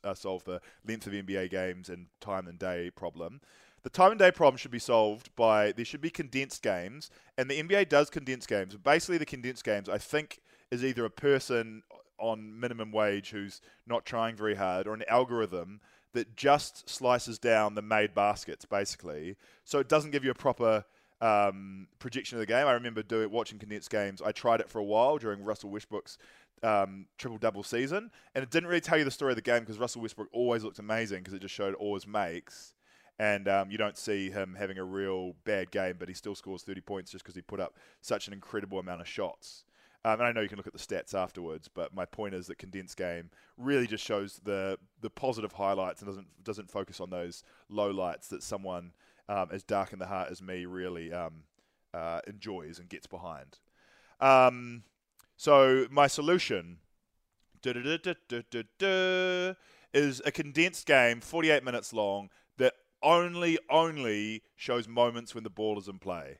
uh, 0.05 0.15
solve 0.15 0.45
the 0.45 0.61
length 0.87 1.07
of 1.07 1.12
NBA 1.12 1.51
games 1.51 1.88
and 1.88 2.07
time 2.21 2.49
and 2.49 2.59
day 2.59 2.91
problem. 2.91 3.41
The 3.83 3.91
time 3.91 4.11
and 4.11 4.19
day 4.19 4.31
problem 4.31 4.59
should 4.59 4.71
be 4.71 4.79
solved 4.79 5.35
by 5.37 5.73
there 5.73 5.85
should 5.85 6.01
be 6.01 6.11
condensed 6.11 6.62
games, 6.62 7.11
and 7.38 7.51
the 7.51 7.62
NBA 7.62 7.88
does 7.88 8.11
condense 8.11 8.47
games. 8.47 8.77
Basically, 8.77 9.19
the 9.19 9.27
condensed 9.27 9.65
games, 9.65 9.88
I 9.88 9.99
think, 9.99 10.41
is 10.71 10.85
either 10.85 11.05
a 11.05 11.11
person 11.11 11.83
on 12.23 12.59
minimum 12.59 12.93
wage 12.93 13.31
who's 13.31 13.61
not 13.87 14.07
trying 14.07 14.37
very 14.37 14.55
hard, 14.55 14.87
or 14.87 14.95
an 14.95 15.05
algorithm 15.09 15.81
that 16.15 16.37
just 16.37 16.89
slices 16.89 17.39
down 17.39 17.75
the 17.75 17.83
made 17.83 18.15
baskets, 18.15 18.65
basically. 18.65 19.37
So 19.65 19.79
it 19.79 19.89
doesn't 19.89 20.11
give 20.11 20.25
you 20.25 20.31
a 20.31 20.35
proper 20.35 20.85
um, 21.21 21.89
projection 21.99 22.37
of 22.37 22.41
the 22.41 22.47
game. 22.47 22.67
I 22.67 22.73
remember 22.73 23.03
doing 23.03 23.31
watching 23.31 23.59
condensed 23.59 23.91
games. 23.91 24.23
I 24.23 24.33
tried 24.33 24.61
it 24.61 24.69
for 24.69 24.79
a 24.79 24.85
while 24.85 25.19
during 25.19 25.43
Russell 25.43 25.71
Westbrook's 25.71 26.19
um, 26.63 27.07
triple 27.19 27.39
double 27.39 27.63
season, 27.63 28.11
and 28.35 28.43
it 28.43 28.51
didn't 28.51 28.69
really 28.69 28.81
tell 28.81 28.99
you 28.99 29.05
the 29.05 29.11
story 29.11 29.33
of 29.33 29.37
the 29.37 29.43
game 29.43 29.61
because 29.61 29.79
Russell 29.79 30.03
Westbrook 30.03 30.29
always 30.33 30.63
looked 30.65 30.79
amazing 30.79 31.19
because 31.19 31.35
it 31.35 31.43
just 31.43 31.55
showed 31.55 31.75
all 31.75 31.95
his 31.95 32.07
makes. 32.07 32.75
And 33.19 33.47
um, 33.47 33.71
you 33.71 33.79
don't 33.79 33.97
see 33.97 34.31
him 34.31 34.57
having 34.59 34.79
a 34.79 34.85
real 34.85 35.35
bad 35.45 35.71
game, 35.71 35.97
but 35.99 36.09
he 36.09 36.15
still 36.15 36.35
scores 36.35 36.63
30 36.63 36.81
points 36.81 37.13
just 37.13 37.23
because 37.23 37.37
he 37.37 37.43
put 37.43 37.61
up 37.61 37.77
such 38.01 38.27
an 38.27 38.33
incredible 38.33 38.79
amount 38.79 39.01
of 39.01 39.09
shots. 39.09 39.65
Um, 40.05 40.15
and 40.15 40.25
I 40.25 40.33
know 40.33 40.41
you 40.41 40.49
can 40.49 40.57
look 40.57 40.67
at 40.67 40.73
the 40.73 40.81
stats 40.81 41.15
afterwards, 41.15 41.69
but 41.69 41.95
my 41.95 42.05
point 42.05 42.35
is 42.35 42.49
that 42.49 42.59
condensed 42.59 42.97
game 42.97 43.31
really 43.57 43.87
just 43.87 44.05
shows 44.05 44.41
the 44.45 44.79
the 45.01 45.11
positive 45.11 45.53
highlights 45.53 46.03
and 46.03 46.09
doesn't 46.09 46.27
doesn't 46.43 46.71
focus 46.71 47.01
on 47.01 47.11
those 47.11 47.45
low 47.69 47.91
lights 47.91 48.27
that 48.29 48.43
someone 48.43 48.93
um, 49.29 49.49
as 49.53 49.62
dark 49.62 49.93
in 49.93 50.01
the 50.01 50.07
heart 50.07 50.31
as 50.31 50.43
me 50.43 50.67
really 50.67 51.12
um, 51.12 51.45
uh, 51.95 52.21
enjoys 52.27 52.79
and 52.79 52.88
gets 52.88 53.07
behind. 53.07 53.59
Um, 54.21 54.85
so 55.37 55.87
my 55.91 56.07
solution 56.07 56.79
is 57.65 57.77
a 60.25 60.33
condensed 60.33 60.87
game, 60.87 61.21
48 61.21 61.65
minutes 61.65 61.93
long, 61.93 62.31
that 62.59 62.75
only 63.03 63.59
only 63.71 64.43
shows 64.57 64.88
moments 64.88 65.35
when 65.35 65.45
the 65.45 65.51
ball 65.51 65.79
is 65.79 65.88
in 65.88 65.99
play. 65.99 66.38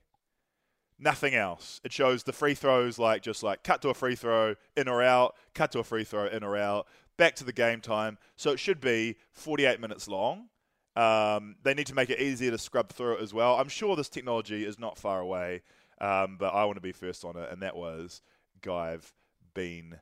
Nothing 1.03 1.35
else. 1.35 1.81
It 1.83 1.93
shows 1.93 2.23
the 2.23 2.33
free 2.33 2.55
throws 2.55 2.97
like 2.97 3.23
just 3.23 3.43
like 3.43 3.65
cut 3.65 3.83
to 3.83 3.89
a 3.89 3.95
free 3.95 4.15
throw, 4.15 4.55
in 4.77 4.87
or 4.87 5.03
out, 5.03 5.35
cut 5.53 5.73
to 5.73 5.81
a 5.81 5.85
free 5.85 6.05
throw, 6.05 6.27
in 6.27 6.45
or 6.45 6.57
out, 6.57 6.87
back 7.17 7.35
to 7.37 7.45
the 7.45 7.53
game 7.53 7.81
time. 7.81 8.19
So 8.37 8.53
it 8.53 8.61
should 8.61 8.81
be 8.81 9.17
48 9.33 9.81
minutes 9.81 10.07
long. 10.07 10.47
Um, 10.95 11.57
they 11.65 11.75
need 11.75 11.89
to 11.89 11.95
make 11.95 12.09
it 12.09 12.21
easier 12.21 12.53
to 12.53 12.59
scrub 12.59 12.91
through 12.91 13.15
it 13.15 13.23
as 13.23 13.35
well. 13.35 13.57
I'm 13.57 13.69
sure 13.69 13.97
this 13.97 14.09
technology 14.09 14.65
is 14.65 14.79
not 14.79 14.97
far 14.97 15.19
away, 15.19 15.63
um, 16.01 16.37
but 16.39 16.55
I 16.55 16.67
want 16.67 16.77
to 16.77 16.83
be 16.83 16.93
first 16.93 17.25
on 17.25 17.37
it, 17.37 17.51
and 17.51 17.63
that 17.63 17.75
was 17.75 18.23
guy 18.61 18.93
I've 18.93 19.13
been 19.55 19.97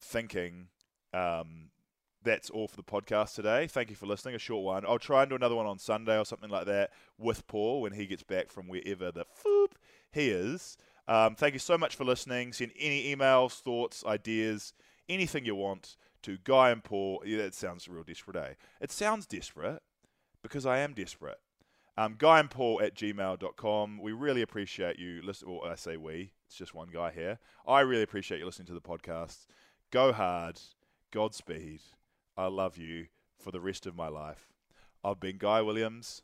thinking. 0.00 0.68
Um, 1.12 1.70
that's 2.26 2.50
all 2.50 2.66
for 2.66 2.76
the 2.76 2.82
podcast 2.82 3.34
today. 3.34 3.68
Thank 3.68 3.88
you 3.88 3.96
for 3.96 4.06
listening. 4.06 4.34
A 4.34 4.38
short 4.38 4.64
one. 4.64 4.84
I'll 4.84 4.98
try 4.98 5.22
and 5.22 5.30
do 5.30 5.36
another 5.36 5.54
one 5.54 5.66
on 5.66 5.78
Sunday 5.78 6.18
or 6.18 6.24
something 6.24 6.50
like 6.50 6.66
that 6.66 6.90
with 7.16 7.46
Paul 7.46 7.80
when 7.80 7.92
he 7.92 8.06
gets 8.06 8.24
back 8.24 8.50
from 8.50 8.68
wherever 8.68 9.12
the 9.12 9.24
foop 9.24 9.72
he 10.10 10.28
is. 10.30 10.76
Um, 11.08 11.36
thank 11.36 11.54
you 11.54 11.60
so 11.60 11.78
much 11.78 11.94
for 11.94 12.04
listening. 12.04 12.52
Send 12.52 12.72
any 12.78 13.14
emails, 13.14 13.60
thoughts, 13.60 14.04
ideas, 14.04 14.74
anything 15.08 15.44
you 15.44 15.54
want 15.54 15.96
to 16.22 16.36
Guy 16.42 16.70
and 16.70 16.82
Paul. 16.82 17.22
Yeah, 17.24 17.38
that 17.38 17.54
sounds 17.54 17.86
real 17.88 18.02
desperate, 18.02 18.36
eh? 18.36 18.54
It 18.80 18.90
sounds 18.90 19.26
desperate 19.26 19.80
because 20.42 20.66
I 20.66 20.78
am 20.78 20.94
desperate. 20.94 21.38
Um, 21.96 22.16
Guy 22.18 22.40
and 22.40 22.50
Paul 22.50 22.82
at 22.82 22.96
gmail.com. 22.96 23.98
We 24.02 24.12
really 24.12 24.42
appreciate 24.42 24.98
you 24.98 25.22
listening. 25.22 25.60
Well, 25.60 25.70
I 25.70 25.76
say 25.76 25.96
we, 25.96 26.32
it's 26.46 26.56
just 26.56 26.74
one 26.74 26.88
guy 26.92 27.12
here. 27.12 27.38
I 27.66 27.80
really 27.80 28.02
appreciate 28.02 28.38
you 28.38 28.46
listening 28.46 28.66
to 28.66 28.74
the 28.74 28.80
podcast. 28.80 29.46
Go 29.92 30.12
hard. 30.12 30.60
Godspeed. 31.12 31.80
I 32.36 32.46
love 32.48 32.76
you 32.76 33.06
for 33.38 33.50
the 33.50 33.60
rest 33.60 33.86
of 33.86 33.96
my 33.96 34.08
life. 34.08 34.48
I've 35.02 35.20
been 35.20 35.38
Guy 35.38 35.62
Williams. 35.62 36.22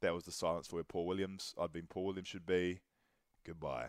That 0.00 0.14
was 0.14 0.24
the 0.24 0.32
silence 0.32 0.68
for 0.68 0.76
where 0.76 0.84
Paul 0.84 1.06
Williams. 1.06 1.54
I've 1.60 1.72
been 1.72 1.86
Paul 1.88 2.06
Williams 2.06 2.28
should 2.28 2.46
be. 2.46 2.80
Goodbye. 3.44 3.88